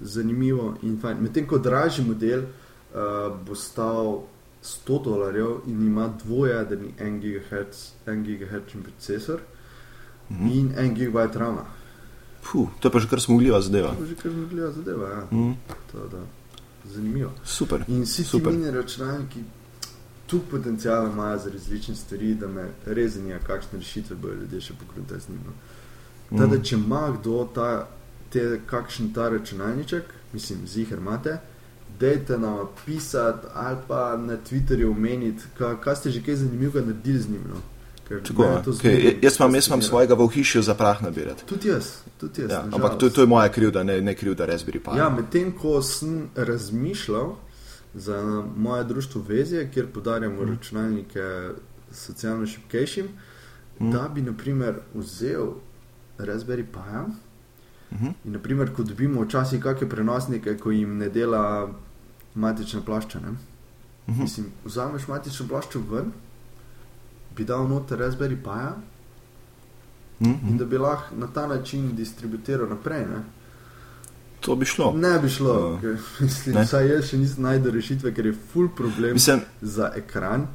zanimivo 0.00 0.74
in 0.82 0.98
fajn. 1.00 1.20
Medtem 1.22 1.46
ko 1.46 1.58
dražji 1.58 2.04
model 2.04 2.44
uh, 2.44 3.32
bo 3.46 3.54
stal 3.54 4.22
100 4.62 5.04
dolarjev 5.04 5.60
in 5.66 5.86
ima 5.86 6.08
dvojaderni 6.24 6.94
1 6.98 7.20
GHz, 7.20 7.92
1 8.06 8.24
GHz 8.24 8.82
procesor 8.84 9.40
mm. 10.30 10.46
in 10.52 10.72
1 10.76 10.94
GB 10.94 11.36
RAM. 11.36 11.58
Puh, 12.42 12.68
to 12.80 12.88
je 12.88 12.92
pa 12.92 12.98
že 12.98 13.08
kar 13.08 13.20
smogljiva 13.20 13.60
zadeva. 13.60 13.92
To 13.96 14.02
je 14.04 14.08
že 14.08 14.16
kar 14.22 14.32
zmogljiva 14.32 14.70
zadeva. 14.72 15.08
Ja. 15.08 15.22
Mm, 15.30 15.54
To, 15.92 16.08
da, 16.08 16.22
zanimivo. 16.84 17.30
super. 17.44 17.84
In 17.88 18.02
vsi 18.04 18.24
ti 18.24 18.40
mini 18.40 18.70
računalniki 18.70 19.40
tu 20.30 20.40
potencijal 20.50 21.06
imajo 21.12 21.38
za 21.38 21.50
različne 21.50 21.94
stvari, 21.94 22.34
da 22.34 22.46
me 22.48 22.68
res 22.86 23.12
zanima, 23.12 23.38
kakšne 23.46 23.78
rešitve 23.78 24.16
bodo 24.16 24.34
ljudje 24.34 24.60
še 24.60 24.74
pokruti 24.74 25.20
z 25.20 25.28
njim. 25.28 25.40
no. 25.46 25.52
Da, 26.38 26.46
da 26.46 26.56
Mm. 26.56 26.62
če 26.64 26.74
ima 26.76 27.16
kdo 27.20 27.48
ta, 27.54 27.88
te, 28.30 28.60
kakšen 28.66 29.12
ta 29.14 29.28
računalniček, 29.28 30.02
mislim, 30.32 30.58
zihar 30.66 30.98
imate, 30.98 31.38
dejte 32.00 32.38
nam 32.38 32.68
pisati 32.86 33.46
ali 33.54 33.76
pa 33.88 34.16
na 34.16 34.36
Twitterju 34.50 34.90
omeniti, 34.90 35.42
ka, 35.58 35.80
kaj 35.80 35.96
ste 35.96 36.10
že 36.10 36.22
kaj 36.22 36.36
zanimivega 36.36 36.86
naredili 36.86 37.18
z 37.18 37.28
njim. 37.28 37.42
No? 37.48 37.60
Tako, 38.22 38.44
ja. 38.44 38.62
okay. 38.66 39.16
Jaz 39.22 39.36
imam, 39.40 39.54
jaz 39.54 39.66
imam 39.68 39.82
svojega 39.82 40.14
v 40.14 40.28
hiši 40.28 40.62
za 40.62 40.74
prah 40.74 41.02
nabirati. 41.02 41.44
Tudi 41.46 41.68
jaz, 41.68 41.84
tudi 42.20 42.42
jaz. 42.42 42.50
Ja, 42.50 42.64
ampak 42.72 42.98
to, 42.98 43.10
to 43.10 43.20
je 43.20 43.26
moja 43.26 43.48
krivda, 43.48 43.82
ne, 43.82 44.00
ne 44.00 44.14
krivda 44.14 44.46
Raspberry 44.46 44.78
Pi. 44.82 44.98
Ja, 44.98 45.10
medtem 45.10 45.52
ko 45.52 45.82
sem 45.82 46.28
razmišljal 46.36 47.36
za 47.94 48.16
moje 48.56 48.84
društvo 48.84 49.22
Vezje, 49.22 49.70
kjer 49.70 49.86
podarjamo 49.86 50.42
mm. 50.42 50.48
računalnike 50.48 51.48
socialno 51.92 52.46
šipkejšim, 52.46 53.06
Mm. 53.80 53.86
mm. 53.86 53.90
da 53.92 54.08
bi 54.08 54.22
naprimer 54.22 54.74
vzel 54.94 55.46
Raspberry 56.18 56.64
Pi 56.64 57.12
Mhm. 57.92 58.06
in 58.24 58.32
naprimer, 58.32 58.74
ko 58.74 58.82
dobimo 58.82 59.22
včasih 59.22 59.62
kakšne 59.62 59.88
prenosnike, 59.88 60.56
ko 60.58 60.70
jim 60.70 60.98
ne 60.98 61.08
dela 61.08 61.70
matična 62.34 62.80
plašča. 62.80 63.20
Ne? 63.20 63.30
Mhm. 64.08 64.22
Mislim, 64.22 64.46
vzameš 64.64 65.08
matično 65.08 65.48
plaščo 65.48 65.80
ven, 65.90 66.12
bi 67.36 67.44
dal 67.44 67.68
noter 67.68 67.98
Raspberry 67.98 68.36
Pi 68.36 68.80
Mhm. 70.20 70.48
in 70.48 70.56
da 70.58 70.64
bi 70.64 70.78
lahko 70.78 71.16
na 71.16 71.26
ta 71.26 71.46
način 71.46 71.96
distributiral 71.96 72.68
naprej. 72.68 73.00
Ne? 73.00 73.22
To 74.40 74.56
bi 74.56 74.64
šlo. 74.64 74.92
Ne 74.92 75.18
bi 75.18 75.28
šlo, 75.28 75.54
Ja. 75.74 75.80
ker 75.80 75.96
mislim, 76.20 76.54
Ne. 76.54 76.62
vsaj 76.62 76.88
jaz 76.88 77.04
še 77.04 77.18
nisem 77.18 77.42
najdel 77.42 77.72
rešitve, 77.72 78.12
ker 78.12 78.26
je 78.26 78.34
full 78.46 78.68
problem 78.70 79.12
Mislim, 79.12 79.40
za 79.62 79.90
ekran. 79.94 80.46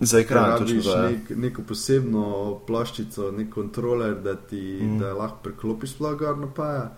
za 0.00 0.18
ekran 0.18 0.50
rabiš 0.52 0.84
je. 0.86 1.02
nek, 1.02 1.30
neko 1.32 1.62
posebno 1.64 2.24
ploščico, 2.66 3.30
nek 3.32 3.50
kontroler, 3.50 4.14
da 4.16 4.34
ti 4.36 4.78
Mm. 4.82 4.98
da 4.98 5.12
lahko 5.14 5.38
preklopiš 5.42 5.90
sploh 5.90 6.16
gor 6.16 6.38
napaja. 6.38 6.90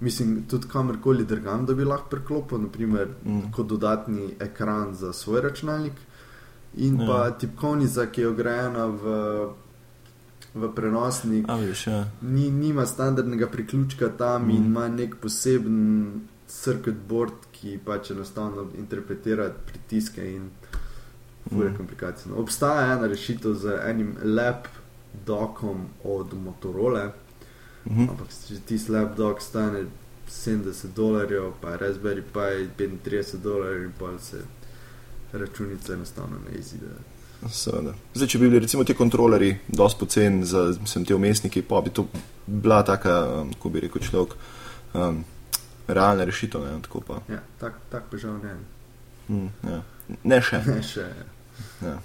Mislim, 0.00 0.44
tudi 0.44 0.66
kamorkoli 0.68 1.24
drugam, 1.24 1.66
da 1.66 1.74
bi 1.74 1.84
lahko 1.84 2.08
preklopil, 2.08 2.58
naprimer 2.60 3.08
Mm. 3.24 3.40
kot 3.52 3.66
dodatni 3.68 4.34
ekran 4.40 4.94
za 4.94 5.12
svoj 5.12 5.40
računalnik. 5.40 5.92
In 6.76 7.00
Ja. 7.00 7.06
pa 7.06 7.30
tipkovnica, 7.32 8.06
ki 8.06 8.20
je 8.20 8.28
vgrajena 8.28 8.86
v, 8.86 9.48
v 10.56 10.70
prenosnik, 10.74 11.44
A, 11.48 11.56
viš, 11.56 11.86
ja. 11.86 12.04
ni, 12.22 12.50
nima 12.50 12.86
standardnega 12.86 13.46
priključka 13.46 14.08
tam 14.08 14.42
mm. 14.42 14.50
in 14.50 14.56
Mm. 14.56 14.66
ima 14.66 14.88
nek 14.88 15.16
poseben 15.16 16.10
circuit 16.48 16.96
board, 17.08 17.32
ki 17.52 17.78
pač 17.78 18.10
enostavno 18.10 18.66
interpretira 18.78 19.50
pritiske 19.66 20.26
in 20.26 20.50
fure 21.48 21.68
Mm. 21.68 21.72
mm. 21.72 21.76
komplikacije. 21.76 22.32
No, 22.32 22.38
obstaja 22.38 22.92
ena 22.92 23.06
rešitev 23.06 23.54
z 23.54 23.78
enim 23.84 24.16
lap 24.24 24.66
dokom 25.26 25.76
od 26.04 26.34
Motorola, 26.34 27.12
Mhm. 27.86 28.08
ampak 28.10 28.26
če 28.48 28.60
ti 28.66 28.78
slab 28.78 29.16
dok 29.16 29.40
stane 29.42 29.84
70 30.28 30.86
dolarjev, 30.96 31.52
pa 31.60 31.76
Raspberry 31.76 32.22
Pi 32.22 32.68
35 32.78 33.36
dolarjev 33.36 33.84
in 33.84 33.92
pa 33.98 34.18
se 34.18 34.40
računice 35.32 35.92
enostavno 35.92 36.36
ne 36.50 36.58
izide. 36.58 36.86
Seveda. 37.52 37.92
Zdaj, 38.14 38.28
če 38.28 38.38
bi 38.38 38.48
bili 38.48 38.60
recimo 38.64 38.84
ti 38.84 38.94
kontrolerji 38.94 39.56
dosti 39.68 40.00
poceni 40.00 40.44
za 40.44 40.66
mislim, 40.80 41.04
te 41.04 41.14
umestniki, 41.14 41.62
pa 41.62 41.80
bi 41.80 41.90
to 41.90 42.06
bila 42.46 42.82
taka, 42.82 43.16
um, 43.42 43.52
ko 43.58 43.68
bi 43.68 43.80
rekel 43.80 44.02
človek, 44.02 44.34
um, 44.94 45.24
realna 45.88 46.24
rešitev. 46.24 46.64
Ne, 46.64 46.82
tako 46.82 47.00
pa. 47.00 47.20
Ja, 47.28 47.42
tak, 47.60 47.78
tak 47.90 48.08
pa 48.10 48.16
žal 48.16 48.38
ne. 48.42 48.56
Mm, 49.28 49.48
ja. 49.68 49.82
Ne 50.24 50.40
še. 50.42 50.62
Ne 50.66 50.82
še. 50.82 51.06
Ja. 51.82 51.98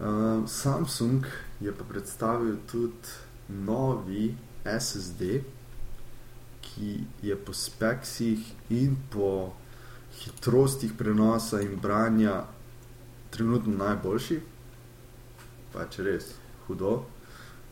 Uh, 0.00 0.48
Samsung 0.48 1.26
je 1.60 1.72
pa 1.76 1.84
predstavil 1.84 2.56
tudi 2.70 3.18
novi 3.66 4.30
SSD, 4.64 5.40
ki 6.60 6.92
je 7.26 7.36
po 7.36 7.52
speksih 7.52 8.40
in 8.70 8.96
po 9.10 9.52
hitrostih 10.20 10.92
prenosa 10.98 11.60
in 11.60 11.76
branja 11.80 12.44
trenutno 13.30 13.76
najboljši, 13.76 14.40
pač 15.72 15.98
res 15.98 16.34
hudo. 16.66 17.04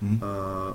Mm. 0.00 0.18
Uh, 0.22 0.74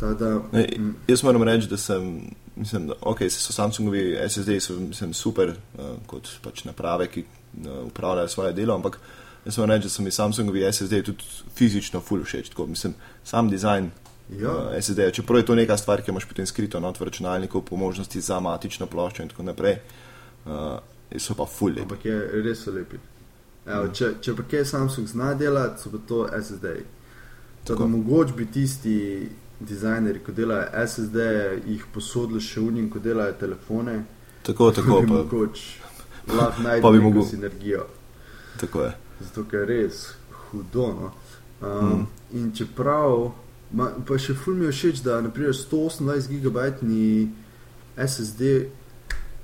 tada, 0.00 0.42
Ne, 0.52 0.66
Jaz 1.08 1.22
moram 1.22 1.42
reči, 1.42 1.68
da 1.68 1.76
sem, 1.76 2.30
mislim, 2.56 2.86
da 2.86 2.94
okay, 3.00 3.30
so 3.30 3.52
Samsungovi 3.52 4.18
SSD 4.28 4.60
so, 4.60 4.76
mislim, 4.80 5.14
super 5.14 5.54
uh, 5.54 5.94
kot 6.06 6.28
pač 6.42 6.64
naprave, 6.64 7.06
ki 7.06 7.24
uh, 7.24 7.86
upravljajo 7.86 8.28
svoje 8.28 8.52
delo, 8.52 8.74
ampak 8.74 9.00
jaz 9.44 9.58
moram 9.58 9.76
reči, 9.76 9.86
da 9.86 9.94
so 9.94 10.02
mi 10.02 10.10
Samsungovi 10.10 10.66
SSD 10.72 11.02
tudi 11.06 11.24
fizično 11.54 12.00
full 12.00 12.24
všeč. 12.24 12.48
Tako, 12.54 12.66
mislim, 12.66 12.94
sam 13.24 13.50
dizajn 13.50 13.90
ja, 14.38 14.50
uh, 14.50 14.74
SSD, 14.80 15.10
čeprav 15.12 15.42
je 15.42 15.46
to 15.46 15.54
neka 15.54 15.76
stvar, 15.76 16.02
ki 16.02 16.10
imaš 16.10 16.28
potem 16.28 16.46
skrito 16.46 16.80
not 16.80 17.00
v 17.00 17.10
računalniku, 17.10 17.62
po 17.62 17.76
možnosti 17.76 18.20
za 18.20 18.40
matično 18.40 18.86
ploščo 18.86 19.22
in 19.22 19.30
tako 19.34 19.46
naprej, 19.46 19.78
uh, 20.46 20.78
so 21.16 21.34
pa 21.34 21.46
full 21.46 21.74
lepi. 21.74 21.86
ampak 21.86 22.04
je 22.04 22.42
res 22.42 22.66
so 22.66 22.74
lepi. 22.74 22.98
Evo, 23.66 23.88
če, 23.92 24.14
če 24.20 24.34
pa 24.36 24.44
kaj 24.50 24.64
Samsung 24.64 25.08
zna 25.08 25.34
delati, 25.34 25.82
so 25.82 25.90
pa 25.90 25.98
to 26.08 26.28
SSD. 26.40 26.62
Tako. 26.62 27.74
Tako 27.74 27.88
mogoče 27.88 28.32
bi 28.36 28.46
tisti 28.46 29.28
dizajnerji, 29.60 30.22
ko 30.24 30.32
delajo 30.32 30.86
SSD, 30.86 31.26
jih 31.66 31.84
posodili 31.94 32.40
še 32.40 32.60
unim, 32.60 32.90
ko 32.90 32.98
delajo 32.98 33.32
telefone. 33.40 34.04
Tako, 34.46 34.70
tako, 34.78 35.02
pa, 35.02 35.12
mogoče 35.12 35.88
lahko 36.36 36.62
najdemo 36.62 36.92
neko 36.92 37.10
mogel- 37.10 37.30
sinergijo. 37.30 37.86
tako 38.60 38.82
je. 38.82 38.94
Zato 39.20 39.44
je 39.56 39.66
res 39.66 40.06
hudo. 40.50 40.86
No? 40.86 41.12
Um, 41.60 41.88
mm. 41.88 42.06
In 42.32 42.52
čeprav, 42.54 43.32
ma, 43.72 43.90
pa 44.06 44.18
še 44.18 44.34
ful 44.34 44.54
mi 44.54 44.66
je 44.66 44.72
všeč, 44.72 45.02
da 45.02 45.20
naprimer 45.20 45.54
128 45.54 46.28
gigabajtni 46.28 47.28
SSD 47.96 48.68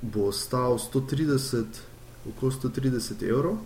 bo 0.03 0.33
stal 0.33 0.79
130, 0.79 1.65
okoli 2.29 2.53
130 2.53 3.25
evrov, 3.29 3.59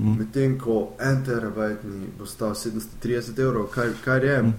Mm. 0.00 0.18
medtem 0.18 0.58
ko 0.58 0.92
1 0.98 1.24
terabajtni 1.24 2.06
bo 2.18 2.26
stal 2.26 2.54
730 2.54 3.38
evrov, 3.38 3.66
kar, 3.70 3.88
kar 4.04 4.24
je 4.24 4.42
Mm. 4.42 4.54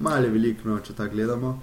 malo 0.00 0.28
veliko, 0.28 0.68
no, 0.68 0.80
če 0.80 0.92
tako 0.94 1.14
gledamo. 1.14 1.62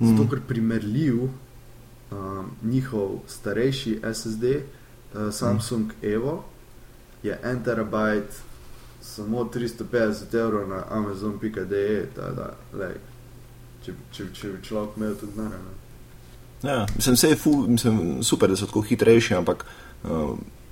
Zato, 0.00 0.22
Mm. 0.22 0.28
ker 0.30 0.40
primerljiv 0.48 1.22
um, 1.22 2.50
njihov 2.62 3.18
starejši 3.28 4.00
SSD, 4.14 4.44
uh, 5.14 5.32
Samsung 5.34 5.84
mm. 5.86 6.06
Evo, 6.06 6.44
je 7.22 7.38
1 7.44 7.64
terabajt 7.64 8.32
samo 9.02 9.44
350 9.44 10.34
evrov 10.34 10.68
na 10.68 10.84
Amazon.de. 10.90 12.06
da, 12.16 12.54
lej, 12.78 12.94
če, 13.84 13.92
če, 14.12 14.24
če 14.32 14.48
bi 14.48 14.62
človek 14.62 14.96
imel 14.96 15.14
to 15.14 15.26
denar. 15.36 15.52
Ja, 16.62 16.86
mislim, 16.96 17.14
vse 17.14 17.28
je 17.28 17.36
ful, 17.36 17.68
mislim, 17.68 18.22
super, 18.22 18.48
da 18.50 18.56
so 18.56 18.66
tako 18.66 18.80
hitrejši, 18.80 19.34
ampak 19.34 19.64
uh, 19.64 19.87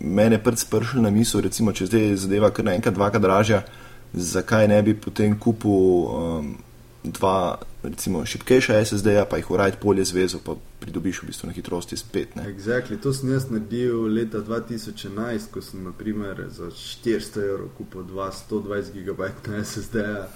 mene 0.00 0.38
prd 0.42 0.58
spršil 0.58 1.02
na 1.02 1.10
misel, 1.10 1.40
recimo, 1.46 1.72
če 1.72 1.88
zdaj 1.90 2.14
zadeva 2.26 2.50
kar 2.50 2.68
naenkrat 2.68 2.94
dvakrat 2.94 3.22
dražja, 3.22 3.62
zakaj 4.12 4.68
ne 4.68 4.82
bi 4.82 4.94
potem 4.94 5.34
kupil 5.38 5.72
um, 5.72 6.54
dva, 7.12 7.58
recimo, 7.82 8.24
šipkejša 8.26 8.84
SSD-ja, 8.84 9.24
pa 9.30 9.36
jih 9.36 9.50
urajt 9.50 9.78
polje 9.80 10.04
zvezo, 10.04 10.40
pa 10.44 10.56
pridobiš 10.80 11.22
v 11.22 11.28
bistvu 11.30 11.48
na 11.48 11.54
hitrosti 11.54 11.96
spet. 11.96 12.34
Ne? 12.36 12.46
Exactly. 12.50 12.98
To 13.02 13.12
sem 13.14 13.30
jaz 13.32 13.48
naredil 13.50 14.08
leta 14.12 14.42
2011, 14.44 15.50
ko 15.54 15.62
sem 15.62 15.84
naprimer, 15.86 16.44
za 16.50 16.70
400 16.70 17.44
evrov 17.46 17.70
kupil 17.78 18.06
dva 18.10 18.30
120 18.34 18.92
gigabajtna 18.98 19.62
SSD-ja, 19.64 20.26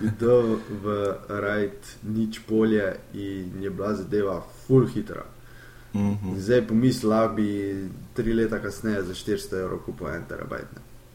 videl 0.00 0.58
v 0.82 0.98
rajd 1.28 1.94
nič 2.08 2.42
polje 2.48 2.96
in 3.12 3.62
je 3.62 3.70
bila 3.70 3.94
zadeva 3.94 4.40
full 4.66 4.88
hitra. 4.88 5.33
Mhm. 5.94 6.28
In 6.28 6.40
Zdaj 6.42 6.66
pomislim, 6.66 7.10
da 7.10 7.28
bi 7.28 7.88
tri 8.14 8.32
leta 8.34 8.58
kasneje 8.58 9.02
za 9.02 9.14
400 9.14 9.60
evrov 9.60 9.78
kupil 9.86 10.08
en 10.08 10.24
terabajt. 10.28 10.66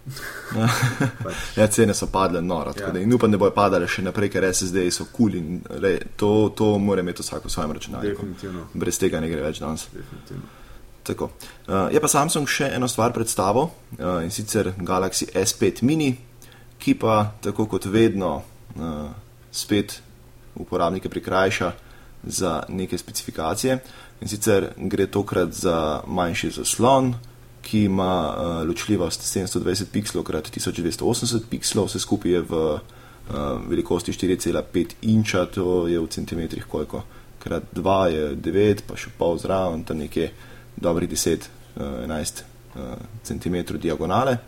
Pač, 1.24 1.36
Ja, 1.58 1.68
cene 1.68 1.94
so 1.94 2.08
padle 2.08 2.42
noro, 2.42 2.74
Ja. 2.80 2.92
da 2.92 3.00
in 3.00 3.14
upam, 3.14 3.32
da 3.32 3.38
bojo 3.38 3.52
padale 3.52 3.88
še 3.88 4.02
naprej, 4.02 4.30
ker 4.30 4.44
SSD-ji 4.44 4.92
so 4.92 5.06
kul 5.06 5.32
cool 5.32 5.36
in 5.36 5.62
le, 5.70 6.00
to, 6.18 6.50
to 6.56 6.78
mora 6.80 7.02
imeti 7.02 7.22
vsak 7.22 7.46
v 7.46 7.52
svojem 7.52 7.72
računalniku. 7.72 8.26
Brez 8.74 8.98
tega 8.98 9.20
ne 9.20 9.30
gre 9.30 9.42
več 9.42 9.60
danes. 9.60 9.88
definitivno. 9.94 10.44
Tako. 11.04 11.30
Uh, 11.68 11.90
je 11.92 12.00
pa 12.00 12.08
Samsung 12.08 12.48
še 12.48 12.72
eno 12.76 12.88
stvar 12.88 13.14
predstavil 13.14 13.70
uh, 13.70 14.24
in 14.24 14.32
sicer 14.32 14.74
Galaxy 14.78 15.30
S5 15.34 15.84
mini, 15.84 16.12
ki 16.80 16.94
pa 16.96 17.32
tako 17.42 17.66
kot 17.66 17.86
vedno 17.86 18.36
uh, 18.76 19.10
spet 19.52 20.02
uporabnike 20.56 21.10
prikrajša 21.10 21.72
za 22.24 22.64
neke 22.70 22.98
specifikacije. 22.98 23.80
In 24.20 24.28
sicer 24.28 24.74
gre 24.78 25.08
tokrat 25.08 25.54
za 25.56 26.02
manjši 26.08 26.52
zaslon, 26.60 27.14
ki 27.62 27.84
ima 27.84 28.14
uh, 28.30 28.68
ločljivost 28.68 29.24
720 29.24 29.92
pixelov 29.94 30.28
x 30.28 30.68
1280 30.68 31.48
pixelov, 31.50 31.88
vse 31.88 32.00
skupaj 32.00 32.32
je 32.32 32.42
v 32.42 32.54
uh, 32.74 32.82
velikosti 33.68 34.12
4,5 34.12 35.00
inča, 35.02 35.46
to 35.46 35.88
je 35.88 36.00
v 36.00 36.08
centimetrih 36.08 36.66
koliko. 36.66 37.04
Krat 37.40 37.64
2 37.76 38.06
je 38.12 38.24
9, 38.36 38.84
pa 38.88 38.98
še 39.00 39.12
pol 39.18 39.38
zraven, 39.40 39.84
tam 39.88 40.02
nekje 40.04 40.32
dobrih 40.76 41.10
10, 41.10 41.48
uh, 41.78 42.04
11 42.08 42.44
uh, 42.76 42.96
cm 43.24 43.80
diagonale. 43.80 44.40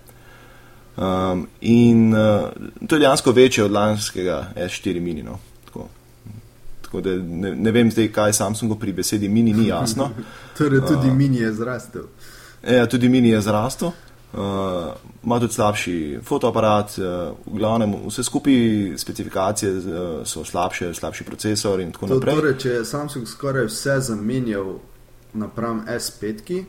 Um, 0.98 1.48
in 1.62 2.12
uh, 2.12 2.52
to 2.88 2.96
je 2.96 3.00
dejansko 3.00 3.32
večje 3.32 3.64
od 3.64 3.72
lanskega 3.72 4.52
S4 4.56 5.00
mini. 5.00 5.24
Tako, 6.92 7.02
da 7.02 7.10
ne, 7.16 7.56
ne 7.56 7.72
vem 7.72 7.88
zdaj, 7.88 8.10
kaj 8.10 8.34
Samsungu 8.34 8.76
pri 8.76 8.92
besedi 8.94 9.30
mini 9.30 9.54
ni 9.54 9.68
jasno. 9.68 10.10
Torej, 10.58 10.82
tudi 10.82 11.08
mini 11.10 11.38
je 11.38 11.54
zrastel. 11.54 12.04
Ja, 12.62 12.84
tudi 12.86 13.10
mini 13.10 13.30
je 13.30 13.42
zrastel, 13.42 13.88
uh, 13.88 14.40
ima 15.24 15.40
tudi 15.40 15.54
slabši 15.54 15.96
fotoaparat, 16.22 16.98
uh, 16.98 17.06
v 17.46 17.58
glavnem 17.58 17.96
vse 18.06 18.24
skupaj 18.24 18.54
specifikacije 18.98 19.72
uh, 19.72 19.86
so 20.26 20.44
slabše, 20.44 20.94
slabši 20.94 21.24
procesor 21.24 21.80
in 21.80 21.92
tako 21.92 22.08
To, 22.08 22.14
naprej. 22.16 22.36
torej, 22.36 22.58
če 22.58 22.70
je 22.72 22.86
Samsung 22.86 23.28
skoraj 23.28 23.66
vse 23.66 24.00
zamenjal 24.02 24.76
napram 25.34 25.86
S5, 25.88 26.22
-ki, 26.44 26.64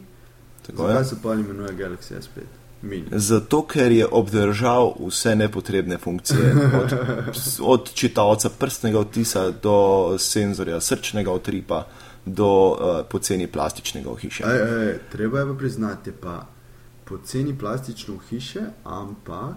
Tako 0.62 0.76
zakaj 0.78 1.00
je. 1.00 1.04
se 1.04 1.16
pa 1.22 1.34
imenuje 1.34 1.72
Galaxy 1.72 2.14
S5? 2.14 2.61
Mini. 2.82 3.06
Zato, 3.12 3.62
ker 3.66 3.92
je 3.92 4.06
obdržal 4.06 4.94
vse 5.06 5.36
nepotrebne 5.36 5.98
funkcije, 5.98 6.54
od, 6.82 6.94
od 7.60 7.92
čitalca 7.94 8.50
prstnega 8.58 8.98
odtisa 8.98 9.50
do 9.50 10.16
senzorja 10.18 10.80
srčnega 10.80 11.32
utripa, 11.32 11.86
do 12.26 12.48
uh, 12.48 12.78
poceni 13.10 13.46
plastičnega 13.46 14.10
ohišja. 14.10 14.50
Ej, 14.50 14.60
ej, 14.60 14.98
treba 15.12 15.40
je 15.40 15.46
pa 15.46 15.54
priznati, 15.58 16.12
pa 16.12 16.46
poceni 17.04 17.58
plastično 17.58 18.18
hiše, 18.30 18.60
ampak 18.84 19.56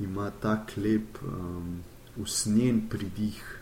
ima 0.00 0.30
ta 0.42 0.66
klep 0.74 1.22
um, 1.22 1.82
usnjen 2.16 2.88
pridih. 2.90 3.60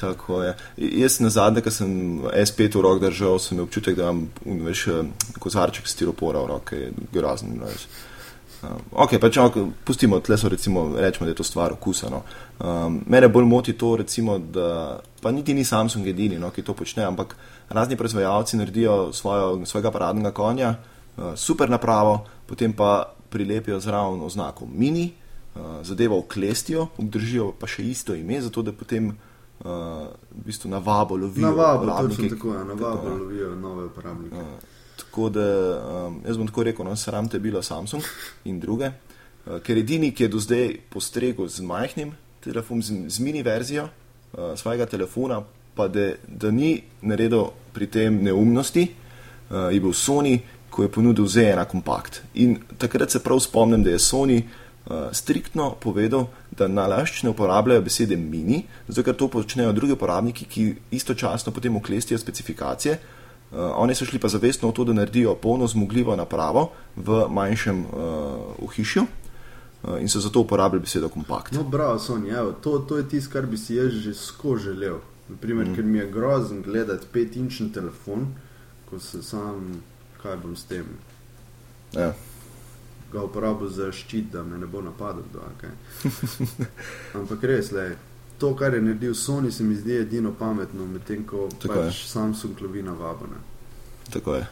Tako 0.00 0.42
je. 0.42 0.56
Jaz 0.76 1.20
na 1.20 1.30
zadnje, 1.30 1.62
ko 1.64 1.70
sem 1.70 1.88
S5 2.20 2.76
v 2.76 2.82
rok 2.84 3.00
držal, 3.00 3.38
sem 3.40 3.56
imel 3.56 3.64
občutek, 3.64 3.96
da 3.96 4.10
imam 4.10 4.28
veš, 4.66 4.86
eh, 4.88 5.06
kozarček 5.38 5.88
stiropora 5.88 6.42
v 6.44 6.46
roke, 6.46 6.90
grozen. 7.12 7.60
veš. 7.64 7.86
Um, 8.62 8.80
ok, 8.92 9.18
pač 9.20 9.36
ok, 9.36 9.58
pustimo, 9.84 10.20
tle 10.24 10.38
so 10.40 10.48
recimo, 10.48 10.86
rečemo, 10.96 11.26
da 11.26 11.34
je 11.34 11.38
to 11.40 11.44
stvar 11.44 11.74
okusa. 11.76 12.08
No. 12.10 12.22
Um, 12.58 13.00
mene 13.06 13.28
bolj 13.28 13.44
moti 13.44 13.76
to, 13.76 13.96
recimo, 14.00 14.38
da 14.38 14.98
pa 15.20 15.30
niti 15.30 15.54
ni 15.54 15.64
Samsung 15.64 16.06
edini, 16.08 16.38
no, 16.40 16.50
ki 16.50 16.64
to 16.64 16.74
počne, 16.74 17.04
ampak 17.04 17.36
razni 17.68 17.96
proizvajalci 17.96 18.56
naredijo 18.56 19.12
svojo, 19.12 19.66
svojega 19.66 19.92
paradnega 19.92 20.32
konja, 20.32 20.74
uh, 21.16 21.34
super 21.36 21.70
napravo, 21.70 22.24
potem 22.46 22.72
pa 22.72 23.12
prilepijo 23.30 23.80
zraven 23.80 24.22
oznako 24.24 24.68
mini, 24.72 25.10
uh, 25.54 25.82
zadevo 25.84 26.18
oklestijo, 26.24 26.88
obdržijo 26.98 27.52
pa 27.60 27.68
še 27.68 27.84
isto 27.84 28.14
ime, 28.14 28.40
zato 28.40 28.62
da 28.62 28.72
potem 28.72 29.10
uh, 29.10 30.06
v 30.32 30.46
bistvu 30.48 30.70
na 30.72 30.78
vabo 30.78 31.16
lovijo. 31.16 31.44
Na 31.44 31.52
vabo, 31.52 31.84
uporabniki. 31.84 32.16
točno 32.22 32.36
tako, 32.36 32.54
ja, 32.54 32.64
na 32.64 32.74
vabo 32.74 33.04
Tako, 33.04 33.08
ja. 33.08 33.20
lovijo 33.20 33.54
nove 33.54 33.84
uporabnike. 33.92 34.36
Uh, 34.40 34.72
Tako 35.16 35.28
da 35.28 35.80
um, 36.06 36.16
jaz 36.26 36.36
bom 36.36 36.46
tako 36.46 36.62
rekel, 36.62 36.84
no, 36.84 36.92
sram 36.96 37.28
te 37.28 37.38
bilo 37.38 37.62
Samsung 37.62 38.02
in 38.44 38.58
druge, 38.60 38.90
uh, 39.46 39.62
ker 39.64 39.78
edini, 39.80 40.10
ki 40.12 40.26
je 40.26 40.28
do 40.28 40.40
zdaj 40.44 40.74
postregel 40.92 41.48
z 41.48 41.64
majhnim 41.64 42.10
telefonom, 42.44 42.82
z, 42.84 42.98
z 43.08 43.24
mini 43.24 43.40
verzijo 43.42 43.86
uh, 43.86 44.52
svojega 44.60 44.84
telefona, 44.86 45.40
pa 45.74 45.88
da, 45.88 46.10
da 46.28 46.52
ni 46.52 46.82
naredil 47.00 47.48
pri 47.72 47.88
tem 47.88 48.20
neumnosti, 48.28 48.84
uh, 48.90 49.72
je 49.72 49.80
bil 49.80 49.96
Sony, 49.96 50.36
ko 50.68 50.84
je 50.84 50.92
ponudil 50.92 51.24
Z1 51.24 51.64
kompakt. 51.64 52.20
In 52.34 52.58
takrat 52.76 53.16
se 53.16 53.24
prav 53.24 53.40
spomnim, 53.40 53.88
da 53.88 53.96
je 53.96 54.04
Sony 54.04 54.42
uh, 54.44 55.08
striktno 55.16 55.78
povedal, 55.80 56.28
da 56.52 56.68
nalašč 56.68 57.24
ne 57.24 57.32
uporabljajo 57.32 57.88
besede 57.88 58.20
mini, 58.20 58.66
zato 58.84 59.08
ker 59.08 59.16
to 59.16 59.32
počnejo 59.32 59.72
drugi 59.72 59.96
uporabniki, 59.96 60.44
ki 60.44 60.72
istočasno 61.00 61.56
potem 61.56 61.80
oklestijo 61.80 62.20
specifikacije. 62.20 63.00
Uh, 63.52 63.58
oni 63.76 63.94
so 63.94 64.04
šli 64.04 64.18
pa 64.18 64.28
zavestno 64.28 64.68
v 64.68 64.74
to, 64.74 64.84
da 64.84 64.92
naredijo 64.92 65.34
polno 65.34 65.66
zmogljivo 65.66 66.16
napravo 66.16 66.70
v 66.96 67.26
manjšem 67.30 67.84
uh, 67.84 67.90
ohišju 68.64 69.02
uh, 69.02 70.00
in 70.00 70.08
so 70.08 70.20
zato 70.20 70.40
uporabljali 70.40 70.80
besedo 70.82 71.08
kompakt. 71.08 71.52
No, 71.52 71.62
bravo, 71.62 71.98
Sony, 71.98 72.34
evo, 72.38 72.52
to, 72.52 72.78
to 72.78 72.96
je 72.98 73.08
tisto, 73.08 73.32
kar 73.32 73.46
bi 73.46 73.56
si 73.58 73.74
jaz 73.78 73.92
že 73.92 74.14
skozi 74.14 74.64
želel. 74.64 74.98
Naprimer, 75.28 75.66
mm. 75.68 75.74
Ker 75.74 75.84
mi 75.84 75.98
je 75.98 76.10
grozen 76.10 76.62
gledati 76.62 77.06
petinčni 77.12 77.72
telefon, 77.72 78.26
ko 78.90 78.98
se 78.98 79.22
sam, 79.22 79.82
kaj 80.22 80.36
bom 80.36 80.56
s 80.56 80.64
tem, 80.64 80.84
Ja. 81.94 82.12
ga 83.12 83.22
uporabil 83.22 83.68
za 83.68 83.92
ščit, 83.92 84.30
da 84.32 84.42
me 84.42 84.58
ne 84.58 84.66
bo 84.66 84.80
napadel. 84.82 85.22
kaj. 85.60 85.70
Ampak 87.20 87.42
res, 87.42 87.70
le, 87.72 87.96
to, 88.38 88.56
kar 88.56 88.74
je 88.74 88.82
naredil 88.82 89.14
Sony, 89.14 89.50
se 89.50 89.64
mi 89.64 89.74
zdi 89.76 89.96
edino 89.96 90.32
pametno, 90.38 90.86
medtem 90.86 91.24
ko 91.26 91.48
Tako 91.58 91.74
pač 91.74 92.04
Samsung 92.06 92.60
lovi 92.60 92.82
na 92.82 92.92
vabone. 92.92 93.36
Tako 94.12 94.34
je. 94.34 94.46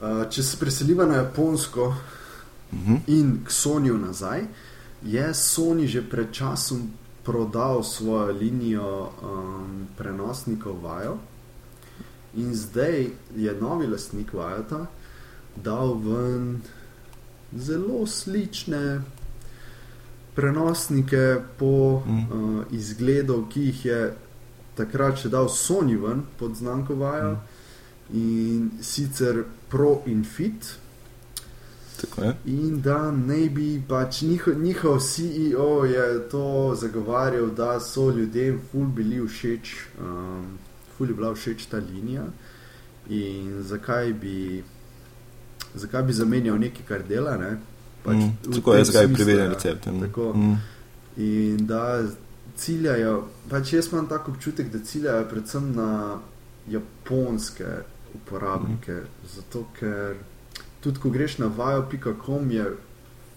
Uh, 0.00 0.24
če 0.30 0.42
se 0.42 0.56
preseliva 0.56 1.06
na 1.06 1.14
Japonsko 1.14 1.94
Mhm. 2.72 2.96
in 3.06 3.40
k 3.44 3.50
Sonyju 3.50 3.98
nazaj, 3.98 4.44
je 5.02 5.34
Sony 5.34 5.86
že 5.86 6.02
pred 6.02 6.30
časom 6.32 6.90
prodal 7.24 7.82
svojo 7.82 8.32
linijo 8.32 9.10
um, 9.22 9.86
prenosnikov 9.98 10.78
Vajo 10.82 11.18
in 12.34 12.54
zdaj 12.54 13.10
je 13.36 13.52
novi 13.60 13.86
lastnik 13.86 14.32
Vajota 14.32 14.86
dal 15.56 15.94
ven 15.98 16.60
zelo 17.58 18.06
slične 18.06 19.02
prenosnike 20.40 21.22
po 21.58 22.02
Mm. 22.06 22.18
uh, 22.18 22.64
izgledu, 22.72 23.46
ki 23.50 23.60
jih 23.60 23.84
je 23.84 24.00
takrat 24.74 25.18
še 25.18 25.28
dal 25.28 25.48
Sony 25.48 25.96
ven 25.96 26.22
pod 26.38 26.56
znamko 26.56 26.94
Vajo. 26.96 27.36
In 28.12 28.70
sicer 28.82 29.42
Pro 29.68 30.02
in 30.06 30.24
Fit, 30.24 30.64
Tako 32.00 32.22
je. 32.24 32.32
in 32.46 32.80
da 32.80 33.10
naj 33.10 33.48
bi 33.48 33.82
pač 33.88 34.22
njihov, 34.22 34.54
njihov 34.58 34.98
CEO 35.00 35.84
je 35.84 36.28
to 36.30 36.46
zagovarjal, 36.74 37.46
da 37.50 37.80
so 37.80 38.10
ljudem 38.10 38.60
ful 38.70 38.86
bili 38.86 39.20
všeč, 39.28 39.74
um, 40.00 40.58
ful 40.96 41.08
je 41.08 41.14
bila 41.14 41.34
všeč 41.34 41.66
ta 41.70 41.76
linija 41.78 42.24
in 43.08 43.62
zakaj 43.62 44.12
bi, 44.12 44.62
zakaj 45.74 46.02
bi 46.02 46.12
zamenjal 46.12 46.58
nekaj, 46.58 46.86
kar 46.88 47.02
dela. 47.02 47.36
Ne? 47.36 47.58
Pač 48.04 48.16
Mm, 48.16 48.30
v 48.42 48.54
Tako 48.54 48.74
je, 48.74 48.76
tem 48.76 48.84
zakaj 48.84 49.02
je 49.02 49.06
smislu, 49.06 49.16
priveden 49.16 49.44
ja. 49.44 49.52
recept. 49.54 49.86
ja. 49.86 49.92
Tako. 50.00 50.32
Mm. 50.34 50.56
In 51.16 51.66
da 51.66 52.02
ciljajo, 52.56 53.14
pač 53.48 53.72
jaz 53.72 53.92
imam 53.92 54.08
tako 54.08 54.30
občutek, 54.30 54.70
da 54.72 54.78
ciljajo 54.80 55.24
predvsem 55.24 55.72
na 55.74 56.18
japonske 56.68 57.66
uporabnike. 58.14 58.92
Mhm. 58.92 59.28
Zato, 59.34 59.64
ker 59.78 60.16
tudi 60.80 60.98
ko 60.98 61.10
greš 61.10 61.38
na 61.38 61.46
vajo.com, 61.46 62.50
je 62.50 62.64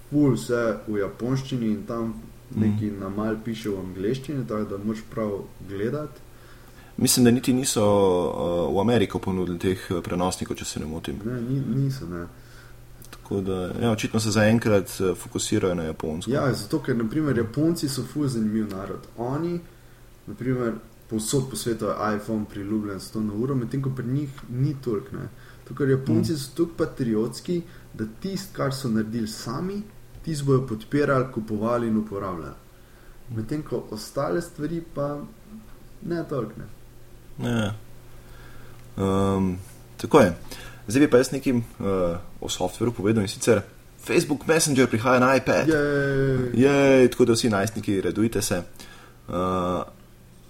full 0.10 0.34
vse 0.34 0.78
v 0.88 0.98
japonščini 0.98 1.68
in 1.68 1.84
tam 1.86 2.14
Mhm. 2.52 2.62
nekaj 2.62 2.92
na 3.00 3.10
mal 3.10 3.36
piše 3.46 3.70
v 3.70 3.80
angleščini, 3.80 4.48
tako 4.48 4.64
da 4.64 4.78
moš 4.78 4.98
prav 5.10 5.32
gledati. 5.70 6.20
Mislim, 6.98 7.26
da 7.26 7.32
niti 7.32 7.54
niso 7.54 7.82
uh, 7.82 8.76
v 8.76 8.80
Ameriko 8.80 9.20
ponudili 9.20 9.60
teh 9.60 9.88
eh, 9.90 10.02
prenosnikov, 10.02 10.56
če 10.56 10.66
se 10.66 10.80
ne 10.80 10.86
motim. 10.86 11.16
Ne, 11.26 11.42
ni, 11.42 11.62
niso, 11.76 12.06
ne. 12.06 12.28
Tako 13.24 13.42
da, 13.42 13.72
ja, 13.82 13.92
očitno 13.92 14.20
se 14.20 14.32
zaenkrat 14.32 14.90
eh, 15.00 15.16
fokusirajo 15.16 15.76
na 15.76 15.84
Japonsko. 15.84 16.32
Ja, 16.32 16.54
zato 16.54 16.80
ker 16.84 16.98
naprimer 16.98 17.38
Japonci 17.38 17.90
so 17.90 18.04
fuz 18.14 18.34
zanimiv 18.34 18.68
narod. 18.68 19.08
Oni, 19.18 19.60
naprimer, 20.28 20.74
povsod 21.10 21.50
po 21.50 21.56
svetu 21.56 21.86
je 21.86 22.16
iPhone 22.16 22.46
priljubljen 22.50 23.00
s 23.00 23.12
to 23.12 23.22
na 23.22 23.34
uro, 23.34 23.56
medtem 23.56 23.82
ko 23.82 23.90
pri 23.96 24.08
njih 24.08 24.30
ni 24.50 24.76
toliko. 24.82 25.24
To, 25.68 25.76
ker 25.76 25.90
Japonci 25.90 26.36
so 26.38 26.52
tako 26.52 26.78
patriotski, 26.78 27.62
da 27.94 28.06
tisto, 28.20 28.58
kar 28.58 28.74
so 28.74 28.90
naredili 28.90 29.28
sami, 29.28 29.82
tisto 30.26 30.46
bojo 30.46 30.68
podpirali, 30.68 31.32
kupovali 31.34 31.88
in 31.88 31.98
uporabljali. 31.98 32.56
Medtem 33.36 33.64
ko 33.64 33.86
ostale 33.92 34.42
stvari 34.42 34.84
pa 34.94 35.22
ne 36.06 36.26
toliko. 36.30 36.54
Ne. 37.40 37.50
Ja. 37.50 37.74
Um, 38.98 39.58
tako 39.98 40.20
je. 40.20 40.36
Zdaj 40.88 41.00
bi 41.00 41.10
pa 41.12 41.18
jaz 41.18 41.32
nekim 41.32 41.64
uh, 41.80 42.18
o 42.42 42.50
softveru 42.50 42.92
povedal 42.92 43.24
in 43.24 43.32
sicer 43.32 43.62
Facebook 44.04 44.48
Messenger 44.48 44.88
prihaja 44.88 45.20
na 45.20 45.36
iPad. 45.36 45.70
Je, 46.54 47.08
tako 47.08 47.26
da 47.26 47.34
vsi 47.34 47.50
najstniki, 47.50 48.02
redujte 48.02 48.42
se. 48.42 48.64
Uh, 49.28 49.34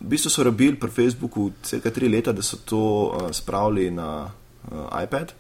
v 0.02 0.10
bistvu 0.10 0.30
so 0.30 0.44
rabili 0.44 0.80
pri 0.80 0.90
Facebooku 0.90 1.52
cirka 1.64 1.92
tri 1.92 2.10
leta, 2.10 2.32
da 2.32 2.42
so 2.42 2.58
to 2.66 2.78
uh, 2.78 3.30
spravili 3.32 3.92
na 3.92 4.26
uh, 4.26 5.04
iPad, 5.04 5.34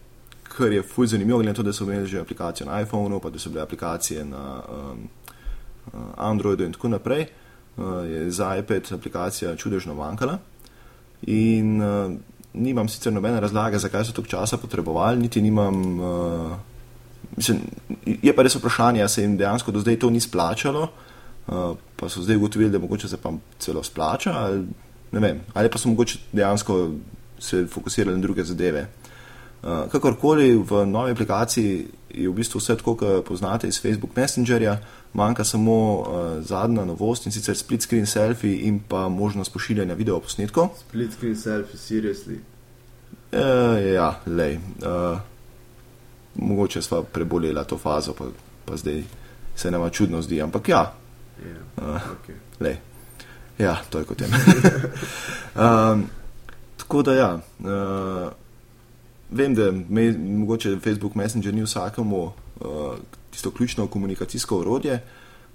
kar 0.44 0.72
je 0.72 0.84
fuj 0.84 1.08
zanimivo, 1.08 1.38
glede 1.38 1.50
na 1.50 1.56
to, 1.56 1.64
da 1.64 1.74
so 1.74 1.84
imeli 1.84 2.08
že 2.08 2.22
aplikacijo 2.22 2.70
na 2.70 2.82
iPhonu, 2.82 3.20
pa 3.20 3.30
da 3.30 3.40
so 3.40 3.50
bile 3.50 3.62
aplikacije 3.62 4.26
na 4.26 4.62
um, 4.70 5.10
Androidu 6.18 6.64
in 6.64 6.74
tako 6.74 6.88
naprej. 6.88 7.26
Uh, 7.78 8.06
je 8.06 8.32
za 8.32 8.56
iPad 8.58 8.92
aplikacija 8.92 9.56
čudežno 9.56 9.96
manjkala. 9.96 10.38
In 11.22 11.82
uh, 11.82 12.14
nimam 12.54 12.90
sicer 12.90 13.14
nobene 13.14 13.40
razlage, 13.40 13.80
zakaj 13.80 14.06
so 14.06 14.14
toliko 14.14 14.32
časa 14.32 14.58
potrebovali, 14.58 15.20
niti 15.22 15.42
nimam. 15.42 16.00
Uh, 16.00 16.52
mislim, 17.38 17.62
je 18.06 18.36
pa 18.36 18.44
res 18.44 18.56
vprašanje, 18.56 19.02
ali 19.02 19.10
se 19.10 19.22
jim 19.22 19.38
dejansko 19.38 19.72
do 19.72 19.80
zdaj 19.80 20.00
to 20.00 20.10
ni 20.10 20.20
splačalo, 20.22 20.88
uh, 21.48 21.78
pa 21.96 22.10
so 22.10 22.22
zdaj 22.22 22.38
ugotovili, 22.38 22.72
da 22.72 22.80
mogoče 22.80 23.10
se 23.10 23.18
pa 23.18 23.32
celo 23.60 23.84
splača, 23.84 24.32
ali, 24.32 24.66
vem, 25.12 25.42
ali 25.54 25.70
pa 25.70 25.78
so 25.78 25.90
mogoče 25.90 26.20
dejansko 26.32 26.92
se 27.40 27.66
fokusirali 27.68 28.18
na 28.18 28.22
druge 28.22 28.44
zadeve. 28.44 28.88
Uh, 29.64 29.90
kakorkoli 29.92 30.56
v 30.56 30.86
novi 30.86 31.12
aplikaciji 31.12 31.88
je 32.14 32.30
v 32.30 32.34
bistvu 32.34 32.60
vse 32.62 32.78
tako, 32.78 32.96
kot 32.96 33.26
poznate 33.26 33.68
iz 33.68 33.82
Facebook 33.82 34.16
Messengerja, 34.16 34.78
manjka 35.14 35.44
samo 35.44 35.76
uh, 36.00 36.06
zadnja 36.46 36.86
novost 36.86 37.26
in 37.26 37.32
sicer 37.32 37.58
split 37.58 37.82
screen 37.82 38.06
selfie 38.06 38.68
in 38.68 38.80
pa 38.80 39.10
možnost 39.10 39.54
pošiljanja 39.54 39.94
videoposnetkov. 39.94 40.70
Split 40.80 41.14
screen 41.14 41.36
selfie, 41.36 41.80
seriously. 41.80 42.40
Uh, 43.34 43.94
ja, 43.94 44.20
lej. 44.26 44.60
Uh, 44.82 45.20
mogoče 46.36 46.82
sva 46.82 47.04
prebolela 47.04 47.64
to 47.64 47.78
fazo, 47.78 48.14
pa, 48.14 48.26
pa 48.66 48.78
zdaj 48.78 49.04
se 49.56 49.72
nama 49.72 49.90
čudno 49.90 50.22
zdi, 50.22 50.42
ampak 50.42 50.70
ja, 50.70 50.94
Yeah. 51.40 51.96
Uh. 51.96 52.02
Okay. 52.22 52.36
lej. 52.60 52.78
Ja, 53.58 53.78
to 53.90 54.00
je 54.00 54.06
kot 54.06 54.22
je. 54.22 54.28
um, 55.56 56.10
tako 56.80 57.02
da 57.02 57.14
ja. 57.14 57.40
Uh, 57.60 58.32
vem, 59.34 59.56
da 59.56 59.72
me, 59.72 60.12
mogoče 60.18 60.78
Facebook 60.80 61.16
Messenger 61.16 61.54
ni 61.54 61.64
vsakemu 61.64 62.24
uh, 62.24 62.32
tisto 63.32 63.52
ključno 63.52 63.88
komunikacijsko 63.88 64.60
orodje. 64.60 65.04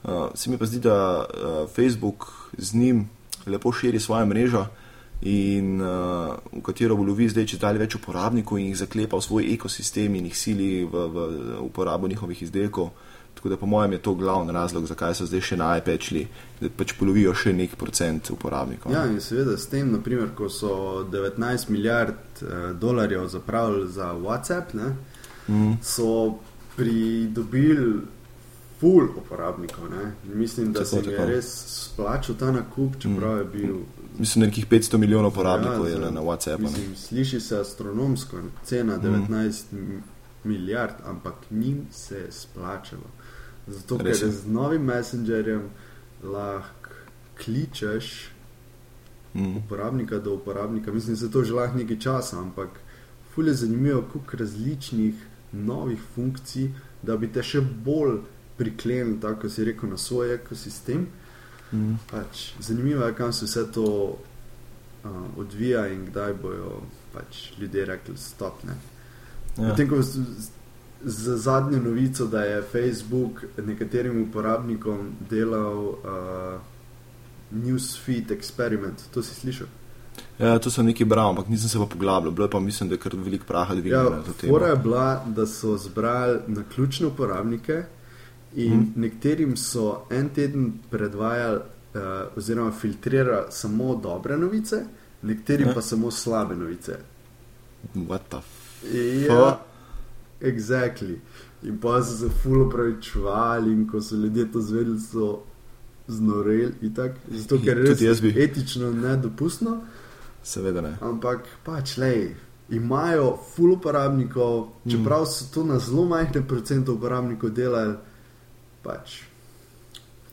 Uh, 0.04 0.10
se 0.34 0.50
mi 0.50 0.58
pa 0.58 0.66
zdi, 0.66 0.80
da 0.80 1.18
uh, 1.18 1.70
Facebook 1.70 2.26
z 2.58 2.74
njim 2.74 3.08
lepo 3.46 3.72
širi 3.72 4.00
svojo 4.00 4.26
mrežo 4.26 4.66
in 5.22 5.80
uh, 5.80 5.88
v 6.52 6.62
katero 6.62 6.94
lovi 6.94 7.28
zdaj 7.28 7.46
čedalje 7.46 7.78
več 7.78 7.94
uporabnikov 7.98 8.58
in 8.58 8.70
jih 8.70 8.78
zaklepa 8.78 9.18
v 9.18 9.22
svoj 9.22 9.52
ekosistem 9.54 10.14
in 10.14 10.28
jih 10.30 10.36
sili 10.38 10.84
v, 10.84 11.06
v 11.14 11.26
uporabo 11.60 12.08
njihovih 12.08 12.42
izdelkov. 12.42 12.90
Tako 13.38 13.48
da 13.48 13.56
po 13.56 13.66
mojem 13.66 13.92
je 13.92 13.98
to 14.00 14.14
glavni 14.14 14.52
razlog, 14.52 14.86
zakaj 14.86 15.14
so 15.14 15.26
zdaj 15.26 15.40
še 15.42 15.56
na 15.56 15.76
iPad 15.76 16.00
šli, 16.00 16.24
da 16.60 16.68
pač 16.70 16.92
polovijo 16.92 17.30
še 17.32 17.52
nek 17.52 17.76
procent 17.76 18.30
uporabnikov. 18.30 18.90
Ja, 18.92 19.04
in 19.06 19.20
seveda 19.20 19.54
s 19.54 19.66
tem, 19.66 19.92
naprimer, 19.92 20.32
ko 20.34 20.48
so 20.50 20.72
19 21.06 21.38
milijard 21.70 22.16
eh, 22.42 22.46
dolarjev 22.74 23.28
zapravili 23.28 23.86
za 23.90 24.12
WhatsApp, 24.14 24.74
ne, 24.74 24.94
Mm. 25.48 25.78
so 25.82 26.34
pridobili 26.76 28.00
full 28.80 29.08
uporabnikov. 29.16 29.84
Ne. 29.90 30.12
Mislim, 30.34 30.72
da 30.72 30.84
se 30.84 30.96
je 30.98 31.26
res 31.26 31.46
splačal 31.84 32.34
ta 32.36 32.50
nakup, 32.52 32.98
čeprav 32.98 33.38
je 33.38 33.44
bil. 33.46 33.76
Mislim, 34.18 34.40
da 34.40 34.46
nekih 34.46 34.66
500 34.66 34.98
milijonov 34.98 35.30
uporabnikov 35.30 35.80
Ja, 35.80 35.88
je 35.88 35.94
za- 35.94 36.00
na, 36.00 36.10
na 36.10 36.20
WhatsAppu. 36.22 36.62
Mislim, 36.62 36.96
sliši 36.96 37.40
se 37.40 37.58
astronomsko, 37.58 38.36
cena 38.64 38.98
19 38.98 39.28
mm. 39.72 40.02
Milijard, 40.44 40.94
ampak 41.04 41.34
njim 41.50 41.86
se 41.90 42.18
je 42.18 42.32
splačalo. 42.32 43.10
Zato, 43.66 43.98
ker 43.98 44.06
je. 44.06 44.14
z 44.14 44.46
novim 44.46 44.82
messengerjem 44.82 45.70
lahko 46.22 46.90
kličeš 47.44 48.30
Mm. 49.34 49.56
uporabnika 49.56 50.18
do 50.18 50.34
uporabnika. 50.34 50.92
Mislim, 50.92 51.14
da 51.14 51.20
se 51.20 51.30
to 51.30 51.44
že 51.44 51.52
lahko 51.52 51.78
nekaj 51.78 51.98
časa, 51.98 52.38
ampak 52.38 52.68
fulje 53.34 53.54
zanimivo, 53.54 54.04
koliko 54.12 54.36
različnih 54.36 55.14
novih 55.52 55.98
funkcij, 56.14 56.70
da 57.02 57.16
bi 57.16 57.32
te 57.32 57.42
še 57.42 57.60
bolj 57.60 58.18
priklenili, 58.56 59.20
tako 59.20 59.48
si 59.48 59.64
rekel, 59.64 59.90
na 59.90 59.96
svoj 59.96 60.34
ekosistem. 60.34 61.06
Mm. 61.72 61.98
Pač, 62.10 62.52
zanimivo 62.60 63.04
je, 63.04 63.14
kam 63.14 63.32
se 63.32 63.44
vse 63.44 63.66
to 63.72 63.84
uh, 63.84 65.10
odvija 65.36 65.86
in 65.92 66.06
kdaj 66.06 66.34
bojo 66.42 66.80
pač, 67.12 67.52
ljudje 67.58 67.84
rekli: 67.84 68.16
stop. 68.16 68.64
Ne. 69.58 69.64
Ja. 69.64 69.70
Potem, 69.70 69.88
ko 69.88 70.02
z, 70.02 70.20
z 71.04 71.36
zadnjo 71.36 71.78
novico, 71.80 72.26
da 72.26 72.42
je 72.44 72.62
Facebook 72.62 73.44
nekaterim 73.58 74.22
uporabnikom 74.22 74.98
delal 75.30 75.78
uh, 75.78 76.60
newsfeed 77.52 78.30
experiment, 78.30 79.02
to 79.10 79.22
si 79.22 79.34
slišal? 79.34 79.66
Ja, 80.38 80.58
to 80.58 80.70
sem 80.70 80.86
nekaj 80.86 81.06
bral, 81.06 81.30
ampak 81.30 81.48
nisem 81.48 81.68
se 81.68 81.78
pa 81.78 81.86
poglabljal. 81.86 82.32
Bilo 82.32 82.48
pa 82.48 82.60
mislim, 82.60 82.88
da 82.88 82.94
je 82.94 82.98
kar 82.98 83.12
velik 83.16 83.44
praha 83.44 83.74
dvignilo 83.74 84.10
Ja, 84.10 84.48
fora 84.48 84.66
je 84.66 84.76
bila, 84.76 85.24
da 85.26 85.46
so 85.46 85.76
zbrali 85.76 86.38
na 86.46 86.62
ključne 86.64 87.06
uporabnike 87.06 87.82
in 88.56 88.72
Mhm. 88.72 88.80
mm. 88.80 88.92
nekaterim 88.96 89.56
so 89.56 90.02
en 90.10 90.28
teden 90.28 90.72
predvajali 90.90 91.58
uh, 91.58 92.00
oziroma 92.36 92.72
filtrirali 92.72 93.46
samo 93.50 93.94
dobre 93.96 94.36
novice, 94.36 94.76
nekaterim 95.22 95.68
Ja. 95.68 95.74
pa 95.74 95.82
samo 95.82 96.10
slabe 96.10 96.56
novice. 96.56 96.96
What 97.94 98.28
the 98.30 98.38
f... 98.38 98.84
Ja, 99.28 99.60
exactly. 100.40 101.18
In 101.62 101.78
pa 101.80 102.02
so 102.02 102.16
se 102.16 102.28
ful 102.42 102.62
upravičevali, 102.62 103.72
in 103.72 103.88
ko 103.90 104.00
so 104.00 104.16
ljudje 104.16 104.52
to 104.52 104.60
zvedeli, 104.60 105.00
so 105.00 105.42
znoreli. 106.08 106.74
itak. 106.82 107.16
Zato, 107.30 107.58
ker 107.64 107.78
je 107.78 107.96
res 107.96 108.22
etično 108.36 108.92
nedopustno, 108.92 109.80
Seveda 110.42 110.80
ne. 110.80 110.96
ampak 111.00 111.48
pač 111.64 111.96
lej. 111.96 112.34
Imajo 112.70 113.38
ful 113.54 113.72
uporabnikov, 113.72 114.68
čeprav 114.90 115.24
so 115.26 115.48
to 115.54 115.64
na 115.64 115.78
zelo 115.78 116.04
majhne 116.04 116.42
procente 116.48 116.90
uporabnikov 116.90 117.50
delali, 117.50 117.96
pač 118.82 119.22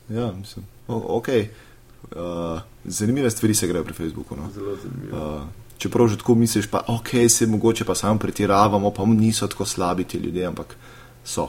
Ja, 0.08 0.32
mislim. 0.32 0.64
O, 0.88 1.16
ok. 1.18 1.28
Uh, 1.28 2.60
zanimive 2.84 3.30
stvari 3.30 3.54
se 3.54 3.66
grejo 3.66 3.84
pri 3.84 3.94
Facebooku. 3.94 4.36
No? 4.36 4.50
zelo 4.54 4.76
zanimivo. 4.76 5.36
Uh, 5.36 5.42
čeprav 5.78 6.08
že 6.08 6.16
tako 6.16 6.34
misliš, 6.34 6.66
pa 6.70 6.84
ok, 6.88 7.08
se 7.28 7.46
mogoče 7.46 7.84
pa 7.84 7.94
samo 7.94 8.18
pretiravamo, 8.18 8.90
pa 8.90 9.06
niso 9.06 9.46
tako 9.46 9.64
slabi 9.64 10.04
ti 10.04 10.18
ljudje, 10.18 10.46
ampak 10.46 10.76
so, 11.24 11.48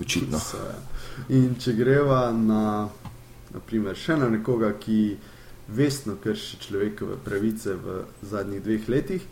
očitno. 0.00 0.38
So, 0.38 0.56
ja. 0.56 0.78
In 1.28 1.54
če 1.60 1.72
greva 1.72 2.32
na, 2.32 2.88
naprimer, 3.54 3.96
še 3.96 4.16
na 4.16 4.28
nekoga, 4.32 4.72
ki 4.80 5.16
vestno 5.72 6.16
krši 6.20 6.60
človekove 6.60 7.16
pravice 7.24 7.76
v 7.78 8.02
zadnjih 8.22 8.62
dveh 8.62 8.88
letih, 8.88 9.22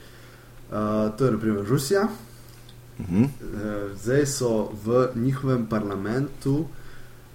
uh, 0.70 1.10
to 1.16 1.24
je 1.24 1.32
naprimer 1.32 1.64
Rusija. 1.68 2.08
Uh 2.98 3.06
-huh. 3.08 3.24
Uh, 3.24 3.96
zdaj 3.96 4.26
so 4.26 4.70
v 4.84 5.08
njihovem 5.14 5.66
parlamentu 5.66 6.66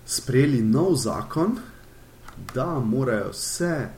sprejeli 0.06 0.62
nov 0.62 0.96
zakon, 0.96 1.58
da 2.54 2.80
morajo 2.80 3.30
vse, 3.32 3.90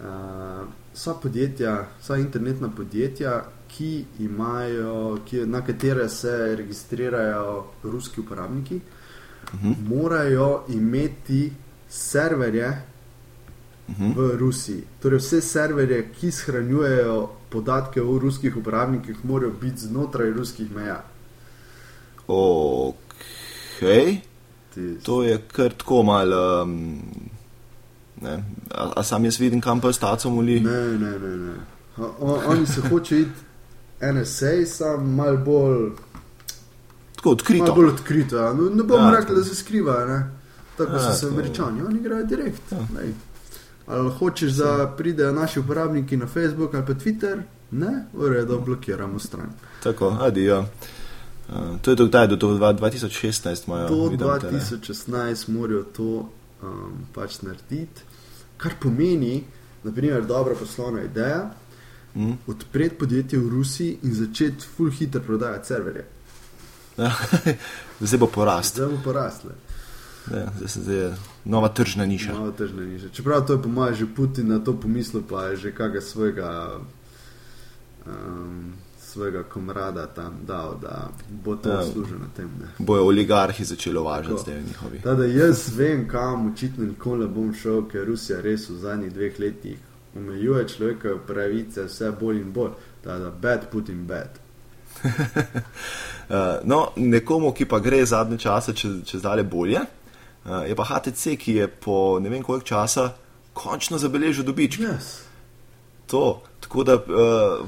uh, 0.00 0.68
vsa 0.94 1.14
podjetja, 1.14 1.72
vsa 2.00 2.16
internetna 2.16 2.68
podjetja, 2.76 3.44
ki 3.68 4.04
imajo, 4.20 5.18
ki, 5.26 5.36
na 5.46 5.60
katere 5.60 6.08
se 6.08 6.56
registrirajo 6.56 7.64
ruski 7.82 8.20
uporabniki, 8.20 8.80
Uh 9.54 9.60
-huh. 9.60 9.74
morajo 9.88 10.62
imeti 10.68 11.52
serverje 11.88 12.68
Uh 13.88 13.94
-huh. 14.00 14.14
v 14.16 14.36
Rusiji. 14.38 14.82
Torej, 15.02 15.18
vse 15.18 15.40
serverje, 15.40 16.10
ki 16.20 16.30
shranjujejo 16.30 17.18
podatke 17.50 18.02
o 18.02 18.18
ruskih 18.18 18.56
uporabnikih, 18.56 19.24
morajo 19.24 19.52
biti 19.60 19.78
znotraj 19.78 20.30
ruskih 20.30 20.70
meja. 20.76 21.04
Ok, 22.26 23.80
Ti- 24.74 24.98
to 25.02 25.22
je 25.22 25.38
kar 25.52 25.72
tako 25.72 26.02
malo. 26.02 26.62
Um, 26.62 27.00
ne, 28.24 28.34
a, 28.72 28.92
a 28.96 29.02
sam 29.02 29.24
jaz 29.24 29.38
vidim, 29.38 29.60
kam 29.60 29.80
pa 29.80 29.92
s 29.92 29.98
tacom 29.98 30.38
uli? 30.38 30.60
Ne, 30.60 30.80
ne, 30.98 31.18
ne. 31.18 31.36
ne. 31.38 31.54
O, 31.98 32.40
oni 32.46 32.66
se 32.66 32.80
hoče 32.82 33.20
iti 33.20 33.40
NSA, 34.04 34.46
sam 34.66 35.14
mal 35.14 35.36
bolj, 35.38 35.90
Tako 37.16 37.30
odkrito. 37.30 37.64
mal 37.64 37.74
bolj 37.74 37.88
odkrito. 37.88 38.36
Ja. 38.36 38.52
No, 38.52 38.70
ne 38.70 38.82
bom 38.84 38.98
Ja, 38.98 39.04
ja, 39.04 39.20
rekel, 39.20 39.36
da 39.36 39.44
se 39.44 39.54
skrivajo, 39.54 40.06
ne? 40.08 40.30
tako 40.76 40.92
Ja, 40.92 40.98
so 41.00 41.12
se 41.12 41.20
tako. 41.20 41.34
američani, 41.34 41.82
oni 41.82 41.98
igrajo 41.98 42.24
direkt. 42.24 42.72
Ja. 42.72 42.78
lej. 42.96 43.12
Ali 43.86 44.10
hočeš, 44.10 44.52
da 44.52 44.70
pridejo 44.88 45.32
naši 45.32 45.60
uporabniki 45.60 46.16
na 46.16 46.26
Facebook 46.26 46.74
ali 46.74 46.86
pa 46.86 46.92
Twitter? 46.94 47.42
Ne, 47.70 48.06
v 48.12 48.28
redu, 48.28 48.60
blokiramo 48.60 49.18
stran. 49.18 49.50
Tako, 49.82 50.16
adijo. 50.20 50.64
Uh, 51.48 51.54
to 51.82 51.90
je 51.90 51.96
do 51.96 52.06
kdaj, 52.06 52.26
do, 52.26 52.36
do 52.36 52.48
dva- 52.50 52.72
2016 52.72 53.66
imajo. 53.66 53.88
Do 53.88 54.02
vidim 54.04 54.18
tele. 54.40 54.52
2016 54.52 55.48
morajo 55.50 55.82
to 55.86 56.28
um, 56.62 56.92
pač 57.14 57.42
narediti, 57.42 58.00
kar 58.64 58.78
pomeni, 58.80 59.42
naprimer, 59.84 60.24
dobra 60.24 60.56
poslovna 60.56 61.04
ideja, 61.04 61.44
Mm. 62.14 62.36
odpreti 62.46 62.94
podjetje 62.94 63.38
v 63.38 63.48
Rusiji 63.50 63.96
in 64.06 64.12
začeti 64.14 64.66
full 64.76 64.90
hitro 64.90 65.20
prodajati 65.20 65.66
serverje. 65.66 66.04
Zdaj 68.00 68.18
bo 68.18 68.26
porast. 68.26 68.76
Zdaj 68.78 68.88
bo 68.88 68.98
porasle. 69.04 69.50
Ja, 70.30 70.46
zdaj 70.56 70.68
se 70.68 70.80
zdaj 70.82 70.96
je 70.96 71.08
nova 71.44 71.68
tržna 71.68 72.06
niša. 72.06 72.32
Malo 72.32 72.52
težne 72.52 72.86
niže. 72.86 73.10
Čeprav 73.10 73.42
to 73.46 73.58
je 73.58 73.62
po 73.62 73.68
mojem 73.68 73.94
že 73.94 74.06
Putin 74.16 74.48
na 74.48 74.58
to 74.58 74.72
pomislil, 74.78 75.22
pa 75.26 75.50
je 75.50 75.56
že 75.56 75.72
kakega 75.74 76.00
svojega, 76.00 76.78
um, 78.06 78.72
svojega 79.14 79.42
komrada 79.42 80.06
tam 80.06 80.40
dal, 80.46 80.74
da 80.82 81.08
bo 81.30 81.56
to 81.56 81.68
Ja. 81.70 81.84
služil 81.84 82.18
na 82.18 82.26
tem. 82.36 82.50
Ne. 82.60 82.66
Bojo 82.78 83.04
oligarhi 83.06 83.64
začeli 83.64 83.98
uvažati 83.98 84.28
Tako. 84.28 84.42
zdaj 84.42 84.62
njihovi. 84.62 85.00
Tada 85.02 85.24
jaz 85.24 85.68
vem, 85.76 86.08
kam 86.08 86.52
očitno 86.52 86.84
nikoli 86.84 87.20
ne 87.20 87.28
bom 87.28 87.54
šel, 87.54 87.84
ker 87.88 88.06
Rusija 88.06 88.40
res 88.40 88.68
v 88.70 88.76
zadnjih 88.82 89.12
dveh 89.14 89.38
letih 89.40 89.78
omejuje 90.16 90.68
človekove 90.68 91.18
pravice 91.26 91.84
vse 91.84 92.10
bolj 92.20 92.40
in 92.40 92.52
bolj. 92.52 92.70
Tada 93.04 93.30
bad 93.30 93.70
Putin 93.70 94.06
bad. 94.06 94.30
Uh, 95.04 95.10
no, 96.70 96.88
nekomu, 96.96 97.52
ki 97.52 97.64
pa 97.64 97.78
gre 97.78 98.04
zadnje 98.06 98.38
čase 98.38 98.72
čez, 98.72 99.02
čez 99.04 99.22
dale 99.22 99.42
bolje, 99.42 99.80
uh, 99.80 100.62
je 100.68 100.74
pa 100.74 100.84
HTC, 100.84 101.36
ki 101.38 101.54
je 101.54 101.68
po 101.68 102.18
ne 102.22 102.30
vem 102.30 102.42
koliko 102.42 102.66
časa 102.66 103.12
končno 103.52 103.98
zabeležil 103.98 104.44
dobiček. 104.44 104.80
Yes. 104.86 105.23
To. 106.06 106.42
Tako 106.60 106.84
da 106.84 106.94
uh, 106.94 107.02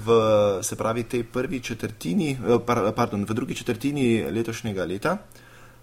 v, 0.07 0.09
se 0.63 0.77
pravi, 0.77 1.03
tej 1.05 1.25
prvi 1.25 1.61
četrtini, 1.61 2.37
par, 2.67 2.93
pardon, 2.97 3.25
v 3.25 3.35
drugi 3.35 3.55
četrtini 3.55 4.25
letošnjega 4.31 4.85
leta 4.85 5.19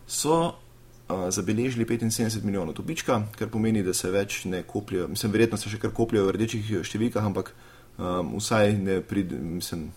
so 0.08 0.38
uh, 0.44 1.30
zabeležili 1.30 1.86
75 1.86 2.44
milijonov 2.44 2.74
dobička, 2.74 3.22
kar 3.38 3.50
pomeni, 3.50 3.84
da 3.84 3.94
se 3.94 4.12
več 4.12 4.46
ne 4.46 4.64
kopljajo, 4.64 5.08
mislim, 5.08 5.32
verjetno 5.32 5.58
se 5.58 5.70
še 5.70 5.80
kar 5.80 5.94
kopljajo 5.94 6.26
v 6.28 6.36
rdečih 6.38 6.74
številkah, 6.84 7.26
ampak 7.26 7.54
um, 7.98 8.36
vsaj 8.40 8.74
ne, 8.82 9.00
prid, 9.02 9.32
mislim, 9.32 9.92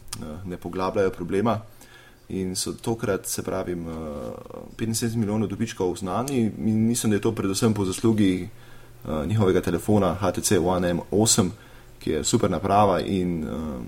ne 0.45 0.61
poglabljajo 0.61 1.11
problema. 1.17 1.61
In 2.29 2.57
so 2.59 2.73
tokrat, 2.75 3.27
se 3.31 3.43
pravi, 3.47 3.75
uh, 3.75 4.73
75 4.77 5.17
milijonov 5.17 5.49
dobičkov 5.49 5.97
znani, 5.97 6.51
in 6.51 6.89
mislim, 6.89 7.11
da 7.11 7.17
je 7.17 7.27
to 7.29 7.33
predvsem 7.33 7.75
po 7.75 7.85
zaslugi 7.85 8.49
uh, 8.49 9.25
njihovega 9.27 9.61
telefona 9.61 10.15
HTC 10.21 10.59
One 10.61 10.95
M8, 10.95 11.51
ki 12.07 12.13
je 12.13 12.25
super 12.25 12.51
naprava 12.51 13.01
in 13.03 13.41
uh, 13.43 13.83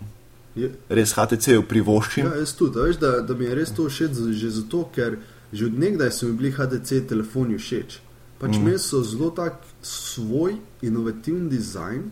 Je, 0.58 0.72
res 0.90 1.12
HTC-ju 1.14 1.62
privoščim. 1.70 2.26
ja, 2.26 2.40
jaz 2.40 2.56
tudi. 2.58 2.80
a 2.80 2.88
Veš, 2.88 2.96
da, 2.98 3.10
da 3.22 3.34
mi 3.38 3.46
je 3.46 3.54
res 3.54 3.70
to 3.70 3.86
všeč 3.86 4.18
že 4.34 4.50
zato, 4.50 4.88
ker 4.94 5.20
že 5.52 5.68
od 5.70 5.78
nekdaj 5.78 6.10
so 6.12 6.26
mi 6.26 6.34
bili 6.40 6.50
HDC 6.50 7.06
telefoni 7.06 7.54
všeč. 7.60 8.00
Pač 8.40 8.50
mm. 8.50 8.58
imeli 8.58 8.80
so 8.82 9.04
zelo 9.06 9.30
tak 9.30 9.62
svoj 9.82 10.58
inovativen 10.82 11.46
dizajn, 11.48 12.10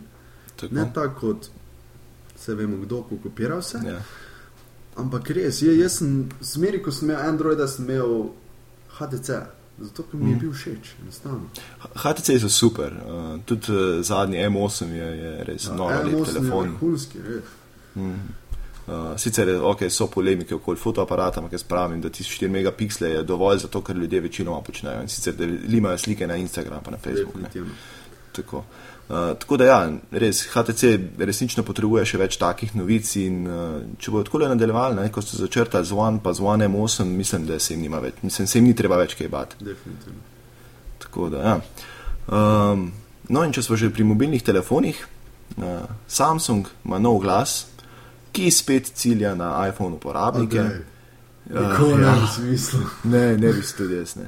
Tako. 0.55 0.75
ne 0.75 0.85
tako 0.95 1.19
kot 1.19 1.49
se 2.39 2.55
vemo, 2.55 2.79
kdo 2.85 3.03
kopira 3.03 3.59
vse. 3.59 3.83
Ja. 3.83 3.99
Ampak 4.95 5.29
res, 5.35 5.59
je, 5.61 5.75
jaz 5.75 5.99
sem 5.99 6.29
zmeri, 6.41 6.79
ko 6.81 6.91
sem 6.91 7.09
imel 7.11 7.19
Android, 7.19 7.59
sem 7.67 7.85
imel 7.85 8.31
HDC, 8.97 9.43
zato 9.79 10.03
ker 10.03 10.15
mi 10.15 10.25
je 10.25 10.31
Mhm. 10.31 10.39
bil 10.39 10.51
všeč. 10.51 10.93
enostavno. 11.01 11.49
HTC 11.95 12.39
so 12.39 12.49
super, 12.49 12.93
uh, 12.95 13.41
tudi 13.41 13.71
uh, 13.71 13.77
zadnji 14.01 14.37
M8 14.39 14.85
je, 14.87 15.07
je 15.17 15.43
res 15.43 15.65
ja, 15.65 15.73
noro 15.73 15.95
lep 15.95 16.13
M8 16.13 16.19
je 16.19 16.33
telefon. 16.33 16.69
vrhunski, 16.71 17.17
res. 17.19 17.43
Uh, 18.87 18.93
sicer 19.17 19.47
okay, 19.49 19.89
so 19.89 20.07
polemike 20.07 20.55
okoli 20.55 20.77
fotoaparata, 20.77 21.39
ampak 21.39 21.53
jaz 21.53 21.63
pravim, 21.63 22.01
da 22.01 22.09
ti 22.09 22.23
4 22.23 22.47
megapiksle 22.49 23.09
je 23.09 23.23
dovolj 23.23 23.57
za 23.57 23.67
to, 23.67 23.81
kar 23.81 23.95
ljudje 23.95 24.19
večinoma 24.21 24.61
počnejo. 24.61 25.01
In 25.01 25.07
sicer 25.07 25.33
da 25.35 25.45
limajo 25.45 25.97
slike 25.97 26.27
na 26.27 26.35
Instagram, 26.35 26.83
pa 26.83 26.91
na 26.91 26.97
Facebook. 26.97 27.35
Ne. 27.35 27.41
Definitivno. 27.41 27.73
Tako. 28.31 28.63
Uh, 29.07 29.37
tako 29.39 29.57
da, 29.57 29.65
ja, 29.65 29.91
res 30.11 30.41
HTC 30.51 30.89
resnično 31.23 31.63
potrebuje 31.63 32.03
še 32.09 32.17
več 32.19 32.35
takih 32.41 32.73
novic. 32.75 33.07
In, 33.21 33.37
uh, 33.47 33.77
če 34.03 34.11
bodo 34.11 34.27
tako 34.27 34.41
nadaljevali, 34.43 34.97
ne, 34.99 35.05
kot 35.15 35.23
so 35.23 35.39
začrtali 35.39 35.87
z 35.87 35.95
One, 35.95 36.19
pa 36.23 36.33
z 36.35 36.43
One 36.43 36.67
M8, 36.67 37.07
mislim, 37.07 37.45
da 37.47 37.59
se 37.59 37.77
jim, 37.77 37.95
več, 38.03 38.19
mislim, 38.25 38.49
se 38.51 38.59
jim 38.59 38.67
ni 38.67 38.75
treba 38.75 38.99
več 38.99 39.15
kaj 39.15 39.31
bati. 39.31 39.61
Definitivno. 39.63 40.19
Tako 41.05 41.29
da, 41.31 41.45
ja. 41.45 41.55
um, 42.27 42.89
no, 43.31 43.45
in 43.47 43.55
če 43.55 43.63
smo 43.63 43.79
že 43.79 43.93
pri 43.95 44.03
mobilnih 44.11 44.43
telefonih, 44.43 44.99
uh, 45.55 45.87
Samsung 46.11 46.67
ima 46.83 46.99
nov 46.99 47.21
glas, 47.23 47.61
ki 48.35 48.51
spet 48.51 48.91
cilja 48.91 49.37
na 49.39 49.53
iPhone 49.69 49.95
uporabnike. 49.95 50.59
Okej. 50.59 50.95
Ja, 51.47 51.63
Nikoli 51.63 52.03
ja. 52.03 52.11
ne 52.11 52.19
bi 52.19 52.27
si 52.27 52.41
mislil. 52.41 52.83
Ne, 53.03 53.37
ne 53.39 53.53
bi 53.55 53.63
si 53.63 53.77
tudi 53.77 53.95
jaz. 53.95 54.17
Ne. 54.19 54.27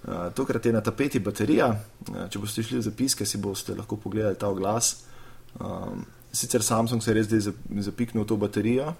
Uh, 0.00 0.32
tokrat 0.34 0.66
je 0.66 0.72
na 0.72 0.80
tapeti 0.80 1.20
baterija. 1.20 1.68
Uh, 2.08 2.24
če 2.32 2.40
boste 2.40 2.64
šli 2.64 2.78
v 2.78 2.86
zapiske, 2.86 3.26
si 3.26 3.38
boste 3.38 3.74
lahko 3.76 3.98
pogledali 4.00 4.38
ta 4.40 4.48
oglas. 4.48 4.94
Um, 5.60 6.06
sicer 6.32 6.62
Samsung 6.62 7.02
se 7.02 7.10
je 7.10 7.14
res 7.18 7.28
zdaj 7.28 7.40
zap- 7.50 7.68
zapiknil 7.84 8.24
v 8.24 8.28
to 8.28 8.36
baterijo 8.36 8.92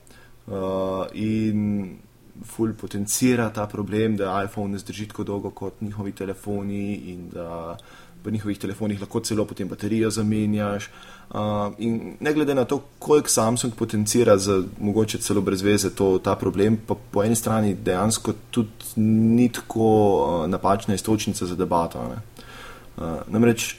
uh, 0.51 1.07
in 1.15 1.99
ful 2.45 2.73
potencira 2.75 3.51
ta 3.51 3.67
problem, 3.67 4.17
da 4.17 4.43
iPhone 4.45 4.73
ne 4.73 4.79
zdrži 4.79 5.09
tako 5.09 5.25
dolgo 5.25 5.51
kot 5.51 5.81
njihovi 5.81 6.13
telefoni 6.13 6.95
in 7.13 7.29
da 7.33 7.77
v 8.25 8.31
njihovih 8.31 8.59
telefonih 8.59 9.01
lahko 9.01 9.21
celo 9.21 9.45
potem 9.45 9.69
baterijo 9.69 10.11
zamenjaš. 10.11 10.91
Uh, 11.31 11.39
in 11.79 12.17
ne 12.21 12.33
glede 12.35 12.55
na 12.55 12.65
to, 12.65 12.83
koliko 12.99 13.29
Samsung 13.29 13.75
potencira 13.75 14.39
za 14.39 14.63
mogoče 14.81 15.19
celo 15.19 15.41
brez 15.41 15.63
veze 15.63 15.95
to, 15.95 16.19
ta 16.19 16.35
problem, 16.37 16.79
pa 16.87 16.95
po 17.11 17.25
eni 17.25 17.37
strani 17.37 17.75
dejansko 17.75 18.33
tudi 18.51 18.71
ni 18.97 19.49
tako 19.49 19.85
uh, 19.85 20.51
napačna 20.51 20.95
istočnica 20.95 21.47
za 21.47 21.57
debato. 21.57 22.03
ne. 22.09 22.19
Uh, 22.97 23.21
namreč 23.29 23.77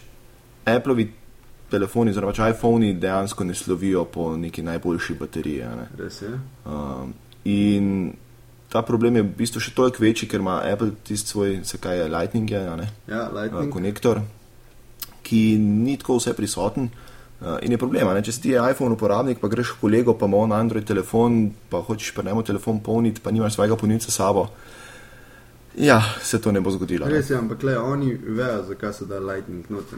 Appleovi 0.66 1.12
telefoni, 1.72 2.12
oziroma 2.12 2.32
pač 2.32 2.56
iPhoni, 2.56 2.94
dejansko 2.94 3.44
ne 3.44 3.56
slovijo 3.56 4.06
po 4.06 4.38
neki 4.38 4.64
najboljši 4.64 5.16
bateriji. 5.20 5.60
Ne. 5.78 5.88
Res 5.98 6.22
je. 6.22 6.32
Um, 6.66 7.14
in 7.44 8.14
ta 8.72 8.82
problem 8.82 9.20
je 9.20 9.24
v 9.28 9.32
bistvu 9.38 9.60
še 9.60 9.74
toliko 9.76 10.00
večji, 10.00 10.30
ker 10.32 10.40
ima 10.40 10.62
Apple 10.64 10.94
tisti 11.04 11.34
svoj, 11.34 11.58
kaj 11.84 11.98
je, 12.00 12.08
Lightning, 12.08 12.52
je, 12.52 12.62
ne, 12.80 12.88
Ja, 13.08 13.28
uh, 13.28 13.36
Lightning. 13.36 13.72
konektor, 13.74 14.22
ki 15.28 15.58
ni 15.60 15.98
tako 16.00 16.22
vse 16.22 16.34
prisoten. 16.34 16.88
Uh, 17.42 17.58
in 17.66 17.74
je 17.74 17.78
problem, 17.82 18.08
ne? 18.14 18.22
če 18.22 18.32
si 18.32 18.42
ti 18.44 18.52
iPhone 18.54 18.96
uporabnik, 18.96 19.42
pa 19.42 19.50
greš 19.50 19.74
v 19.76 19.82
kolego, 19.82 20.14
pa 20.14 20.30
ima 20.30 20.38
on 20.38 20.54
Android 20.54 20.86
telefon, 20.86 21.50
pa 21.70 21.82
hočeš 21.82 22.14
pa 22.16 22.24
njemu 22.24 22.44
telefon 22.46 22.80
polniti, 22.86 23.20
pa 23.20 23.34
nimaš 23.34 23.58
svojega 23.58 23.76
polnilca 23.76 24.14
sabo. 24.14 24.48
Ja, 25.76 26.02
se 26.22 26.40
to 26.42 26.52
ne 26.52 26.62
bo 26.62 26.72
zgodilo. 26.72 27.08
Res 27.10 27.30
je, 27.32 27.38
ampak 27.38 27.64
le 27.64 27.78
oni 27.80 28.14
vejo, 28.14 28.64
zakaj 28.70 28.94
se 28.94 29.06
da 29.10 29.20
Lightning 29.20 29.66
noter. 29.74 29.98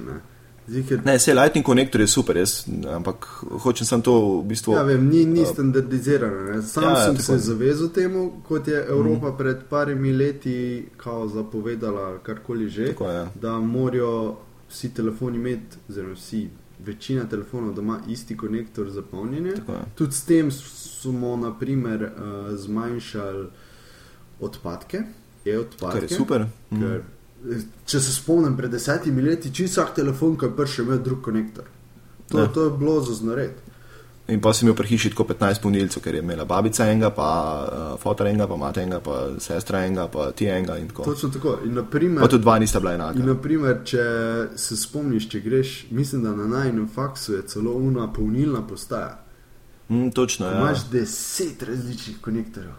Ker, 0.87 1.01
ne 1.05 1.19
se 1.19 1.33
Lightning 1.33 1.65
konektor 1.65 2.01
je 2.01 2.07
super, 2.07 2.37
jaz, 2.37 2.63
ampak 2.95 3.25
hočem 3.63 3.87
sem 3.87 4.01
to 4.01 4.39
v 4.39 4.45
bistvu. 4.47 4.73
ja, 4.73 4.83
vem, 4.83 5.09
ni, 5.09 5.25
ni 5.25 5.45
standardizirano. 5.45 6.43
Ne. 6.43 6.61
Samsung 6.61 6.83
Ja, 6.83 6.99
ja, 6.99 7.07
ja, 7.07 7.13
tako 7.13 7.23
se 7.23 7.37
zavezal 7.37 7.89
temu, 7.89 8.31
kot 8.47 8.67
je 8.67 8.85
Evropa 8.89 9.31
mm. 9.31 9.37
pred 9.37 9.57
parimi 9.69 10.13
leti 10.13 10.85
kao 10.97 11.27
zapovedala, 11.27 12.19
karkoli 12.23 12.69
že, 12.69 12.87
Tako 12.87 13.09
je. 13.09 13.27
da 13.41 13.59
morajo 13.59 14.37
vsi 14.69 14.93
telefoni 14.93 15.37
imeti, 15.37 15.77
oziroma 15.89 16.13
vsi, 16.13 16.47
večina 16.85 17.25
telefonov 17.29 17.73
doma 17.73 17.99
isti 18.09 18.37
konektor 18.37 18.89
za 18.89 19.01
polnjenje. 19.01 19.49
Je. 19.49 19.83
Tudi 19.95 20.13
s 20.13 20.25
tem 20.25 20.51
smo 20.51 21.37
naprimer, 21.37 22.03
uh, 22.03 22.55
zmanjšali 22.57 23.47
odpadke, 24.39 25.03
e-odpadke. 25.45 25.99
Kar 25.99 26.03
je 26.03 26.17
super. 26.17 26.45
Mm. 26.71 26.79
Ker, 26.79 26.95
eh, 26.95 27.12
če 27.85 27.99
se 27.99 28.13
spomnim, 28.13 28.55
pred 28.55 28.71
desetimi 28.71 29.21
leti, 29.21 29.51
čisto 29.51 29.81
vsak 29.81 29.95
telefon, 29.95 30.37
ki 30.37 30.45
je 30.45 30.51
prišel, 30.53 30.85
imel 30.85 30.99
drug 30.99 31.21
konektor. 31.21 31.63
To, 32.29 32.39
Ja. 32.39 32.47
to 32.47 32.63
je 32.63 32.71
bilo 32.71 33.01
za 33.01 33.13
znored. 33.13 33.51
In 34.27 34.39
pa 34.39 34.53
si 34.53 34.63
imel 34.63 34.73
pri 34.73 34.87
hiši 34.87 35.09
tako 35.09 35.23
15 35.25 35.59
polnilcev, 35.61 36.01
ker 36.01 36.15
je 36.15 36.21
imela 36.21 36.45
babica 36.45 36.85
enega, 36.85 37.09
pa 37.09 37.27
uh, 37.93 37.99
fotor 37.99 38.27
enega, 38.27 38.47
pa 38.47 38.55
mati 38.57 38.79
enega, 38.79 38.99
pa 39.01 39.15
sestra 39.37 39.81
enega, 39.81 40.07
pa 40.07 40.31
ti 40.31 40.45
enega 40.47 40.77
in 40.77 40.87
tako. 40.87 41.03
Točno 41.03 41.29
tako. 41.29 41.57
In 41.65 41.73
naprimer, 41.73 42.21
Pa 42.21 42.27
tudi 42.27 42.41
dva 42.41 42.59
nista 42.59 42.79
bila 42.79 42.93
in 42.93 43.01
enaka. 43.01 43.19
naprimer, 43.19 43.81
če 43.83 44.05
se 44.57 44.77
spomniš, 44.77 45.27
če 45.29 45.39
greš, 45.41 45.73
mislim, 45.91 46.23
da 46.23 46.31
na 46.33 46.47
najnem 46.47 46.87
faksu 46.89 47.33
je 47.33 47.41
celo 47.43 47.73
una 47.73 48.07
polnilna 48.09 48.61
postaja. 48.63 49.19
Mm, 49.89 50.09
točno, 50.09 50.45
Ja. 50.45 50.51
ja. 50.51 50.57
Imaš 50.59 50.85
deset 50.85 51.63
različnih 51.63 52.17
konektorjev. 52.21 52.71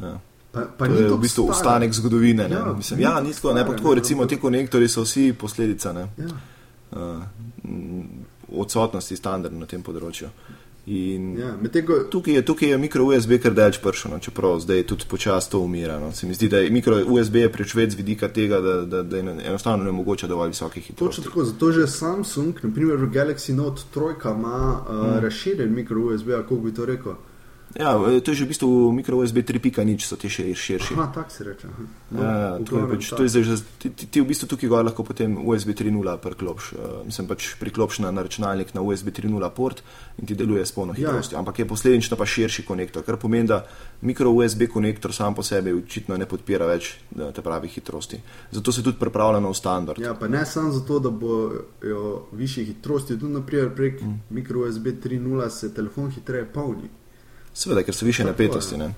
ja. 0.00 0.18
Pa, 0.52 0.66
pa 0.78 0.86
To 0.86 0.94
je 0.94 1.08
v 1.08 1.18
bistvu 1.18 1.48
ostanek 1.50 1.92
zgodovine. 1.94 2.48
Ne? 2.48 2.56
Ja, 2.56 2.72
Mislim, 2.76 3.00
ja, 3.00 3.20
ni 3.20 3.32
tako, 3.34 3.52
ne, 3.52 3.66
pa 3.66 3.76
tako, 3.76 3.94
recimo, 3.94 4.26
ti 4.26 4.36
konektori 4.36 4.88
so 4.88 5.02
vsi 5.02 5.32
posledica 5.32 5.92
ne, 5.92 6.06
Ja. 6.18 6.26
uh, 6.90 7.22
odsotnosti 8.52 9.16
standardov 9.16 9.60
na 9.60 9.66
tem 9.66 9.82
področju. 9.82 10.28
In 10.90 11.36
Ja, 11.38 11.52
medtem 11.60 11.84
ko 11.86 12.00
tukaj, 12.10 12.34
je, 12.34 12.42
tukaj 12.44 12.72
je 12.72 12.78
mikro 12.78 13.04
USB 13.04 13.36
kar 13.38 13.54
delč 13.54 13.78
pršeno, 13.78 14.18
čeprav 14.18 14.58
zdaj 14.64 14.82
tudi 14.90 15.06
počasi 15.06 15.50
to 15.50 15.60
umira. 15.60 16.00
No. 16.00 16.10
Se 16.12 16.26
mi 16.26 16.34
zdi, 16.34 16.48
da 16.48 16.58
je 16.58 16.70
mikro 16.70 16.98
USB 17.06 17.44
je 17.44 17.52
prečvec 17.52 17.92
z 17.92 18.00
vidika 18.00 18.28
tega, 18.28 18.58
da, 18.60 18.74
da, 18.88 19.02
da 19.02 19.16
je 19.16 19.36
enostavno 19.52 19.84
ne 19.84 19.92
mogoče 19.92 20.26
dovolj 20.26 20.50
visokih 20.56 20.82
hitrosti. 20.82 21.22
Točno 21.22 21.30
tako, 21.30 21.44
zato 21.44 21.72
že 21.72 21.86
Samsung, 21.86 22.58
naprimer 22.62 23.06
Galaxy 23.12 23.54
Note 23.54 23.82
3, 23.94 24.34
ima 24.34 24.80
uh, 24.80 24.94
mm. 24.96 25.18
razširjen 25.20 25.74
mikro 25.74 26.00
USB, 26.00 26.34
kako 26.42 26.56
bi 26.56 26.74
to 26.74 26.86
rekel? 26.86 27.14
Ja, 27.78 27.94
to 28.24 28.30
je 28.30 28.34
že 28.34 28.44
v 28.44 28.48
bistvu 28.50 28.90
mikro 28.90 29.22
USB 29.22 29.46
3.0, 29.46 30.02
so 30.02 30.16
ti 30.18 30.26
še 30.26 30.50
širši. 30.54 30.94
Aha, 30.98 31.12
tako 31.14 31.30
se 31.30 31.44
reče. 31.44 31.68
aha. 31.70 31.84
No, 32.10 32.22
Ja, 32.22 32.30
ja, 32.38 32.58
to 32.66 32.78
je 32.78 32.86
pač, 32.90 33.08
to 33.14 33.22
je 33.22 33.28
zdaj 33.30 33.42
že, 33.46 33.54
ti, 33.78 33.88
ti, 34.10 34.18
v 34.20 34.26
bistvu 34.26 34.48
tukaj 34.50 34.66
gor 34.68 34.82
lahko 34.82 35.06
potem 35.06 35.38
USB 35.38 35.70
3.0 35.78 36.16
priklopš. 36.18 36.72
Uh, 36.74 37.06
mislim 37.06 37.28
pač 37.30 37.54
priklopš 37.62 38.02
na 38.02 38.10
na 38.10 38.26
računalnik 38.26 38.74
na 38.74 38.82
USB 38.82 39.14
3.0 39.14 39.50
port 39.54 39.82
in 40.18 40.26
ti 40.26 40.34
deluje 40.34 40.66
s 40.66 40.74
polno 40.74 40.98
Ja. 40.98 41.14
hitrostjo. 41.14 41.38
Ampak 41.38 41.58
je 41.58 41.68
posledično 41.68 42.16
pa 42.18 42.26
širši 42.26 42.66
konektor, 42.66 43.06
kar 43.06 43.16
pomeni, 43.16 43.46
da 43.46 43.62
mikro 44.02 44.34
USB 44.34 44.66
konektor 44.66 45.14
sam 45.14 45.34
po 45.34 45.42
sebi 45.42 45.70
očitno 45.72 46.16
ne 46.16 46.26
podpira 46.26 46.66
več 46.66 46.98
eh, 47.14 47.30
te 47.30 47.38
pravi 47.42 47.68
hitrosti. 47.68 48.18
Zato 48.50 48.72
se 48.72 48.82
tudi 48.82 48.98
pripravlja 48.98 49.38
nov 49.40 49.54
standard. 49.54 50.02
Ja, 50.02 50.14
pa 50.14 50.26
ne 50.28 50.42
samo 50.46 50.72
zato, 50.72 50.98
da 50.98 51.10
bojo 51.10 52.26
više 52.32 52.64
hitrosti, 52.64 53.14
tudi 53.18 53.32
naprimer 53.32 53.70
prek 53.74 54.02
mm. 54.02 54.20
mikro 54.30 54.66
USB 54.66 54.86
3.0 54.98 55.48
se 55.50 55.74
telefon 55.74 56.10
hitreje 56.10 56.50
polni. 56.52 56.90
Seveda, 57.60 57.82
ker 57.84 57.94
so 57.94 58.06
više 58.06 58.22
Tako, 58.22 58.32
napetosti. 58.32 58.76
Ne? 58.76 58.92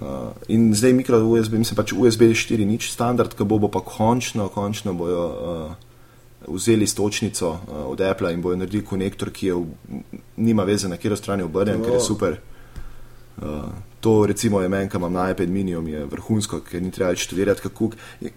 Uh, 0.00 0.06
in 0.48 0.74
zdaj 0.74 0.92
mikro 0.92 1.18
USB, 1.26 1.60
mislim 1.60 1.76
pač 1.76 1.92
USB 1.92 2.32
4.0 2.34 2.90
standard, 2.90 3.34
ki 3.38 3.44
bo, 3.44 3.58
bo 3.58 3.68
pa 3.70 3.80
končno, 3.86 4.48
končno 4.48 4.94
bojo 4.98 5.26
uh, 5.28 6.54
vzeli 6.54 6.86
stočnico 6.86 7.50
uh, 7.50 7.58
od 7.86 8.00
Apple 8.00 8.32
in 8.34 8.42
bojo 8.42 8.56
naredili 8.56 8.84
konektor, 8.84 9.30
ki 9.30 9.46
je 9.46 9.54
v, 9.54 10.00
nima 10.36 10.64
veze 10.64 10.88
na 10.88 10.96
katero 10.96 11.16
stran 11.16 11.38
je 11.38 11.46
obrnjen, 11.46 11.84
ker 11.84 11.94
je 11.94 12.00
super. 12.00 12.38
Uh, 13.38 13.46
to 14.00 14.26
recimo 14.26 14.60
je 14.60 14.68
meni, 14.68 14.88
ki 14.88 14.96
imam 14.96 15.12
na 15.12 15.30
iPad 15.30 15.48
mini, 15.48 15.76
mi 15.76 15.90
je 15.92 16.04
vrhunsko, 16.04 16.60
ker 16.60 16.82
ni 16.82 16.90
treba 16.90 17.10
več 17.10 17.26
študirati, 17.26 17.60
kako. 17.60 17.90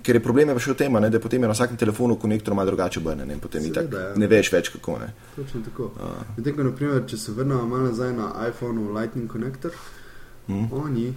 Ker 0.04 0.16
je 0.16 0.24
problem 0.24 0.50
je 0.50 0.56
pa 0.56 0.60
še 0.60 0.72
v 0.72 0.76
tem, 0.76 0.94
ne, 0.94 1.10
da 1.10 1.20
potem 1.20 1.42
je 1.42 1.48
na 1.48 1.54
vsakem 1.56 1.78
telefonu 1.78 2.16
konektor 2.20 2.54
malo 2.54 2.72
drugače 2.72 3.00
obrnjen 3.00 3.32
in 3.32 3.40
potem 3.40 3.62
Seveda, 3.64 3.82
itak 3.82 4.00
ja. 4.00 4.14
ne 4.20 4.28
veš 4.28 4.52
več 4.52 4.70
kako. 4.76 5.00
Ne. 5.00 5.14
Točno 5.36 5.62
tako. 5.66 5.92
Medtem 6.38 6.56
ko, 6.56 6.64
naprimer, 6.64 7.04
če 7.08 7.18
se 7.18 7.32
vrnemo 7.32 7.68
malo 7.68 7.90
nazaj 7.92 8.14
na 8.14 8.32
iPhone 8.50 8.92
Lightning 8.92 9.32
konektor, 9.32 9.72
Mm. 10.48 10.56
mm. 10.56 10.68
oni, 10.74 11.14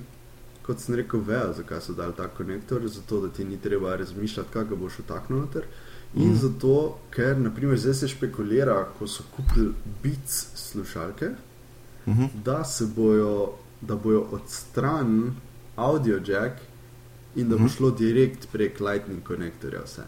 kot 0.62 0.80
sem 0.80 0.94
rekel, 0.94 1.20
vejo, 1.26 1.52
zakaj 1.56 1.80
so 1.80 1.94
dali 1.94 2.14
ta 2.16 2.28
konektor, 2.28 2.86
zato 2.88 3.20
da 3.20 3.28
ti 3.28 3.44
ni 3.44 3.56
treba 3.56 3.96
razmišljati, 3.96 4.52
kaj 4.52 4.64
ga 4.64 4.76
boš 4.76 4.98
vtaknil 5.02 5.40
noter. 5.40 5.66
In 6.14 6.30
mm. 6.30 6.36
zato, 6.36 6.98
ker 7.10 7.38
naprimer, 7.38 7.78
zdaj 7.78 7.94
se 7.94 8.08
špekulira, 8.08 8.84
ko 8.98 9.06
so 9.06 9.26
kupili 9.36 9.72
Beats 10.02 10.46
slušalke, 10.54 11.30
Uh 12.06 12.14
-huh. 12.16 12.28
da 12.44 12.64
se 12.64 12.86
bojo, 12.96 13.52
da 13.80 13.96
bojo 13.96 14.26
odstranili 14.30 15.32
audio 15.76 16.20
jack 16.26 16.60
in 17.36 17.48
da 17.48 17.56
bo 17.56 17.62
Mhm. 17.62 17.68
šlo 17.68 17.90
direkt 17.90 18.48
prek 18.52 18.80
Lightning 18.80 19.22
konektorja 19.22 19.80
vse. 19.84 20.02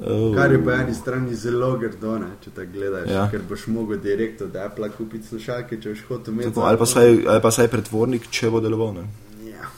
Oh. 0.00 0.34
Kar 0.36 0.52
je 0.52 0.64
po 0.64 0.70
eni 0.70 0.94
strani 0.94 1.34
zelo 1.34 1.78
grdo, 1.78 2.18
ne, 2.18 2.26
če 2.40 2.50
tako 2.50 2.72
gledaš, 2.72 3.08
Ja. 3.08 3.28
ker 3.30 3.40
boš 3.42 3.66
mogel 3.66 3.98
direkt 3.98 4.42
od 4.42 4.56
Apple 4.56 4.90
kupiti 4.90 5.26
slušalke, 5.26 5.80
če 5.80 5.88
boš 5.88 6.02
hotel 6.04 6.34
imeti. 6.34 6.48
Tako, 6.48 6.60
ali, 6.60 6.78
pa 6.78 6.86
saj, 6.86 7.24
ali 7.26 7.40
pa 7.42 7.50
saj 7.50 7.68
pretvornik, 7.68 8.30
če 8.30 8.50
bo 8.50 8.60
deloval. 8.60 8.94
Ne? 8.94 9.06
Ja. 9.46 9.70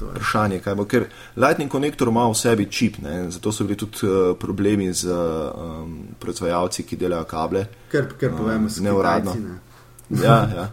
Vprašanje, 0.00 0.60
kaj 0.60 0.74
bo, 0.74 0.84
ker 0.84 1.04
Lightning 1.36 1.70
konektor 1.70 2.08
ima 2.08 2.28
v 2.28 2.34
sebi 2.34 2.66
čip, 2.66 2.98
ne? 2.98 3.30
zato 3.30 3.52
so 3.52 3.64
bili 3.64 3.76
tudi 3.76 3.98
uh, 4.04 4.36
problemi 4.36 4.92
z 4.92 5.04
um, 5.06 5.92
proizvajalci, 6.18 6.82
ki 6.82 6.96
delajo 6.96 7.24
kable. 7.24 7.66
Ker, 7.90 8.08
ker 8.18 8.32
povemo, 8.32 8.68
s 8.68 8.80
neuradno. 8.80 9.32
Kitajci, 9.32 9.52
ne. 10.10 10.24
Ja, 10.24 10.38
ja. 10.56 10.66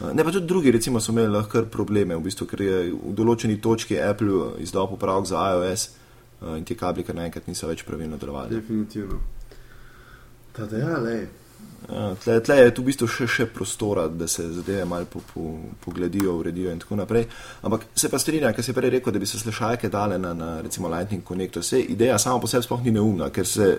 Uh, 0.00 0.12
Ne, 0.14 0.24
pa 0.24 0.30
tudi 0.30 0.46
drugi, 0.46 0.70
recimo, 0.70 1.00
so 1.00 1.12
imeli 1.12 1.32
lahko 1.32 1.50
kar 1.52 1.64
probleme, 1.70 2.16
v 2.16 2.22
bistvu, 2.22 2.46
ker 2.46 2.62
je 2.62 2.76
v 2.92 3.14
določeni 3.18 3.58
točki 3.60 3.98
Apple 3.98 4.54
izdal 4.62 4.86
popravek 4.90 5.26
za 5.26 5.42
iOS 5.54 5.88
uh, 5.88 6.54
in 6.54 6.64
ti 6.64 6.76
kabli 6.78 7.02
kar 7.02 7.18
naenkrat 7.18 7.50
niso 7.50 7.66
več 7.66 7.82
pravilno 7.82 8.16
delovali. 8.16 8.54
Definitivno. 8.54 9.18
Tada 10.54 10.78
ja, 10.78 10.96
lej. 11.02 11.26
Ja, 11.88 12.14
tle, 12.20 12.40
tle 12.44 12.56
je 12.58 12.72
tu 12.74 12.82
v 12.82 12.90
bistvu 12.90 13.06
še, 13.10 13.26
še 13.30 13.46
prostora, 13.54 14.08
da 14.10 14.26
se 14.28 14.44
zadeve 14.52 14.84
malo 14.88 15.06
po, 15.10 15.22
po, 15.30 15.44
pogledijo, 15.84 16.34
uredijo 16.40 16.72
in 16.74 16.82
tako 16.82 16.98
naprej. 16.98 17.28
Ampak 17.64 17.86
se 17.94 18.10
pa 18.10 18.18
strinjam, 18.18 18.52
ker 18.54 18.66
si 18.66 18.74
prej 18.76 18.92
rekel, 18.98 19.14
da 19.14 19.22
bi 19.22 19.28
se 19.30 19.38
slušalke 19.40 19.90
dale 19.90 20.18
na, 20.18 20.34
na 20.34 20.50
recimo 20.62 20.90
Lightning 20.90 21.24
konektor. 21.24 21.62
Vse 21.62 21.80
ideja 21.94 22.18
sama 22.18 22.42
po 22.42 22.50
sebi 22.50 22.66
sploh 22.66 22.82
ni 22.84 22.92
neumna, 22.98 23.30
ker 23.34 23.46
se 23.46 23.70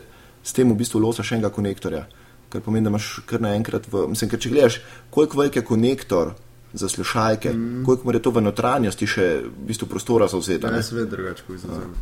s 0.42 0.56
tem 0.56 0.72
v 0.72 0.80
bistvu 0.80 1.04
losa 1.04 1.24
še 1.24 1.38
enega 1.38 1.52
konektorja. 1.54 2.06
Kar 2.50 2.62
pomeni, 2.66 2.88
da 2.88 2.94
imaš 2.94 3.20
kar 3.30 3.42
naenkrat 3.42 3.88
v. 3.92 4.08
Mislim, 4.14 4.30
ker 4.32 4.42
če 4.42 4.52
gledaš, 4.54 4.80
koliko 5.14 5.38
velik 5.38 5.60
je 5.60 5.66
konektor 5.66 6.34
za 6.74 6.90
slušalke, 6.90 7.54
mm. 7.54 7.84
koliko 7.86 8.08
mora 8.10 8.22
to 8.22 8.32
v 8.32 8.42
notranjosti 8.46 9.08
še 9.10 9.28
v 9.46 9.68
bistvu 9.72 9.90
prostora 9.90 10.28
zauzeti. 10.30 10.66
Ja, 10.66 10.72
ne? 10.74 10.82
jaz 10.82 10.92
vedno 10.94 11.12
drugače 11.16 11.46
povzemam. 11.48 11.94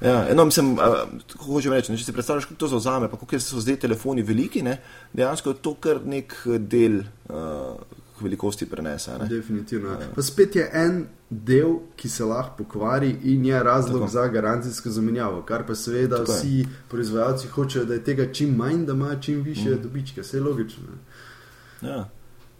Ja, 0.00 0.24
no, 0.34 0.46
mislim, 0.48 0.78
a, 0.80 1.04
kako 1.28 1.44
hočem 1.58 1.74
reči, 1.76 1.92
ne, 1.92 1.98
če 2.00 2.06
si 2.06 2.12
predstavljaš, 2.16 2.46
kako 2.48 2.60
to 2.62 2.68
zauzame, 2.72 3.10
pa 3.12 3.18
kako 3.20 3.36
so 3.44 3.60
zdaj 3.60 3.82
telefoni 3.82 4.22
veliki, 4.24 4.62
ne, 4.64 4.78
dejansko 5.12 5.52
je 5.52 5.58
to 5.60 5.74
kar 5.76 6.00
nek 6.08 6.32
del 6.72 7.02
uh, 7.28 7.74
velikosti 8.22 8.66
prenese. 8.66 9.18
Ne. 9.18 9.28
Definitivno. 9.28 9.88
Ja. 9.88 10.08
Pa 10.14 10.22
spet 10.22 10.56
je 10.56 10.70
en 10.74 11.06
del, 11.30 11.76
ki 11.96 12.08
se 12.08 12.24
lahko 12.24 12.62
pokvari 12.62 13.16
in 13.24 13.44
je 13.44 13.62
razlog 13.62 14.00
Tako. 14.00 14.12
Za 14.12 14.28
garancijsko 14.28 14.90
zamenjavo, 14.90 15.42
kar 15.42 15.66
pa 15.66 15.74
seveda 15.74 16.16
Tako 16.16 16.32
je. 16.32 16.38
vsi 16.38 16.66
proizvajalci 16.88 17.48
hočejo, 17.48 17.84
da 17.84 17.94
je 17.94 18.04
tega 18.04 18.32
čim 18.32 18.56
manj, 18.56 18.84
da 18.86 18.92
imajo 18.92 19.20
čim 19.20 19.42
više 19.42 19.70
mm. 19.70 19.82
dobičke, 19.82 20.20
vse 20.20 20.36
je 20.36 20.40
logično. 20.40 20.84
ne. 20.92 21.90
Ja. 21.90 22.08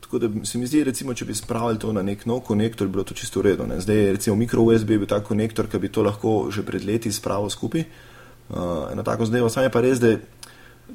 Tako 0.01 0.19
da 0.19 0.45
se 0.45 0.59
mi 0.59 0.67
zdi, 0.67 0.85
recimo, 0.85 1.15
če 1.15 1.25
bi 1.25 1.35
spravili 1.35 1.79
to 1.79 1.93
na 1.93 2.03
nek 2.03 2.25
nov 2.27 2.41
konektor, 2.41 2.87
bi 2.87 2.93
bilo 2.93 3.05
to 3.05 3.15
čisto. 3.15 3.43
Ne. 3.43 3.81
Zdaj 3.81 3.97
je 3.97 4.13
recimo 4.13 4.37
mikro 4.37 4.63
USB 4.63 4.87
bil 4.99 5.07
ta 5.07 5.21
konektor, 5.25 5.69
ki 5.71 5.79
bi 5.79 5.89
to 5.89 6.03
lahko 6.03 6.51
že 6.51 6.63
pred 6.67 6.85
leti 6.85 7.13
spravil 7.13 7.51
skupaj. 7.51 7.85
Uh, 8.51 8.91
eno 8.93 9.03
tako 9.03 9.27
zdaj, 9.27 9.51
samo 9.51 9.65
je 9.65 9.71
pa 9.71 9.81
res, 9.81 10.01
da 10.01 10.09
je 10.09 10.21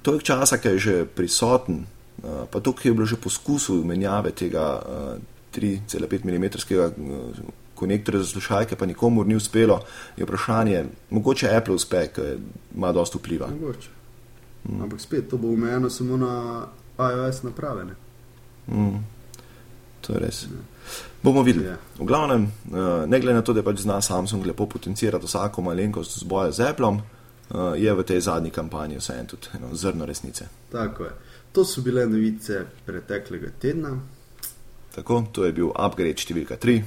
toliko 0.01 0.23
časa, 0.23 0.58
ki 0.58 0.67
je 0.67 0.80
že 0.80 1.06
prisoten, 1.06 1.86
pa 2.21 2.60
to, 2.60 2.73
ki 2.73 2.88
je 2.88 2.93
bilo 2.93 3.06
že 3.06 3.15
poskusov 3.21 3.86
menjave 3.86 4.32
tega 4.32 4.82
uh, 4.82 5.17
3,5 5.56 6.25
mm 6.25 6.45
uh, 6.45 7.45
konektorja 7.75 8.23
za 8.23 8.28
slušalke, 8.28 8.75
pa 8.75 8.86
nikomu 8.86 9.23
ni 9.23 9.36
uspelo, 9.36 9.82
je 10.17 10.23
vprašanje, 10.23 10.86
mogoče 11.10 11.49
Apple 11.58 11.75
uspe, 11.75 12.08
ker 12.08 12.38
ima 12.75 12.91
dosta 12.91 13.17
vpliva. 13.17 13.47
Mogoče. 13.51 13.89
Mm. 14.69 14.82
Ampak 14.82 15.01
spet 15.01 15.30
to 15.30 15.38
bo 15.38 15.54
omejeno 15.54 15.89
samo 15.89 16.17
na 16.17 16.65
iOS 16.99 17.43
naprave. 17.43 17.86
Ne? 17.86 17.93
Mm. 18.67 19.04
To 20.01 20.13
je 20.13 20.19
res. 20.19 20.45
Bomo 21.23 21.41
videli. 21.41 21.65
Ja. 21.65 21.78
V 21.99 22.06
glavnem, 22.06 22.43
eh, 22.43 23.08
ne 23.08 23.19
glede 23.19 23.36
na 23.36 23.41
to, 23.41 23.54
da 23.54 23.63
pač 23.63 23.82
zna 23.82 24.01
Samsung 24.01 24.45
lepo 24.45 24.65
potencirati 24.65 25.25
vsako 25.25 25.62
malenkost 25.62 26.19
z 26.19 26.23
boja 26.23 26.51
z 26.51 26.69
Applom, 26.69 26.97
eh, 26.97 27.58
je 27.78 27.93
v 27.93 28.04
tej 28.04 28.21
zadnji 28.21 28.51
kampanji 28.51 28.97
vseeno 28.97 29.25
tudi 29.25 29.47
eno 29.58 29.75
zrno 29.75 30.06
resnice. 30.06 30.47
Tako 30.71 31.04
je. 31.04 31.12
To 31.55 31.63
so 31.63 31.81
bile 31.81 32.03
novice 32.05 32.57
preteklega 32.85 33.47
tedna. 33.59 33.93
Tako, 34.91 35.23
to 35.31 35.45
je 35.45 35.53
bil 35.53 35.69
upgrade 35.77 36.17
številka 36.17 36.57
3. 36.57 36.81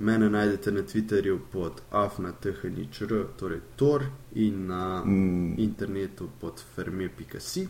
Mene 0.00 0.30
najdete 0.30 0.72
na 0.72 0.82
Twitterju 0.82 1.38
pod 1.52 1.82
afnatehničr, 1.92 3.10
torej 3.36 3.60
Tor, 3.76 4.04
in 4.34 4.66
na 4.66 5.02
Mm. 5.04 5.58
internetu 5.58 6.28
pod 6.40 6.62
ferme.si. 6.74 7.66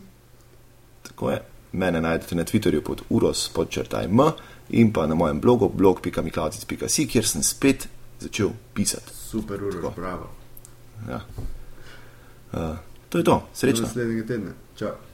Tako 1.01 1.31
je. 1.31 1.41
Mene 1.73 2.01
najdete 2.01 2.35
na 2.35 2.43
Twitterju 2.43 2.81
pod 2.81 3.01
uros 3.09 3.49
podčrtaj 3.49 4.05
m 4.05 4.19
in 4.71 4.93
pa 4.93 5.07
na 5.07 5.15
mojem 5.15 5.41
blogu 5.41 5.69
blog.miklavic.si, 5.69 7.07
kjer 7.07 7.25
sem 7.25 7.43
spet 7.43 7.87
začel 8.19 8.49
pisati. 8.73 9.11
Super, 9.11 9.57
Tako. 9.57 9.77
uro, 9.77 9.91
bravo. 9.91 10.29
Ja. 11.09 11.21
Uh, 12.53 12.77
to 13.09 13.17
je 13.17 13.23
to, 13.23 13.31
Do 13.33 13.47
srečno. 13.53 13.81
naslednjega 13.83 14.27
tedna. 14.27 14.51
Čau. 14.75 14.91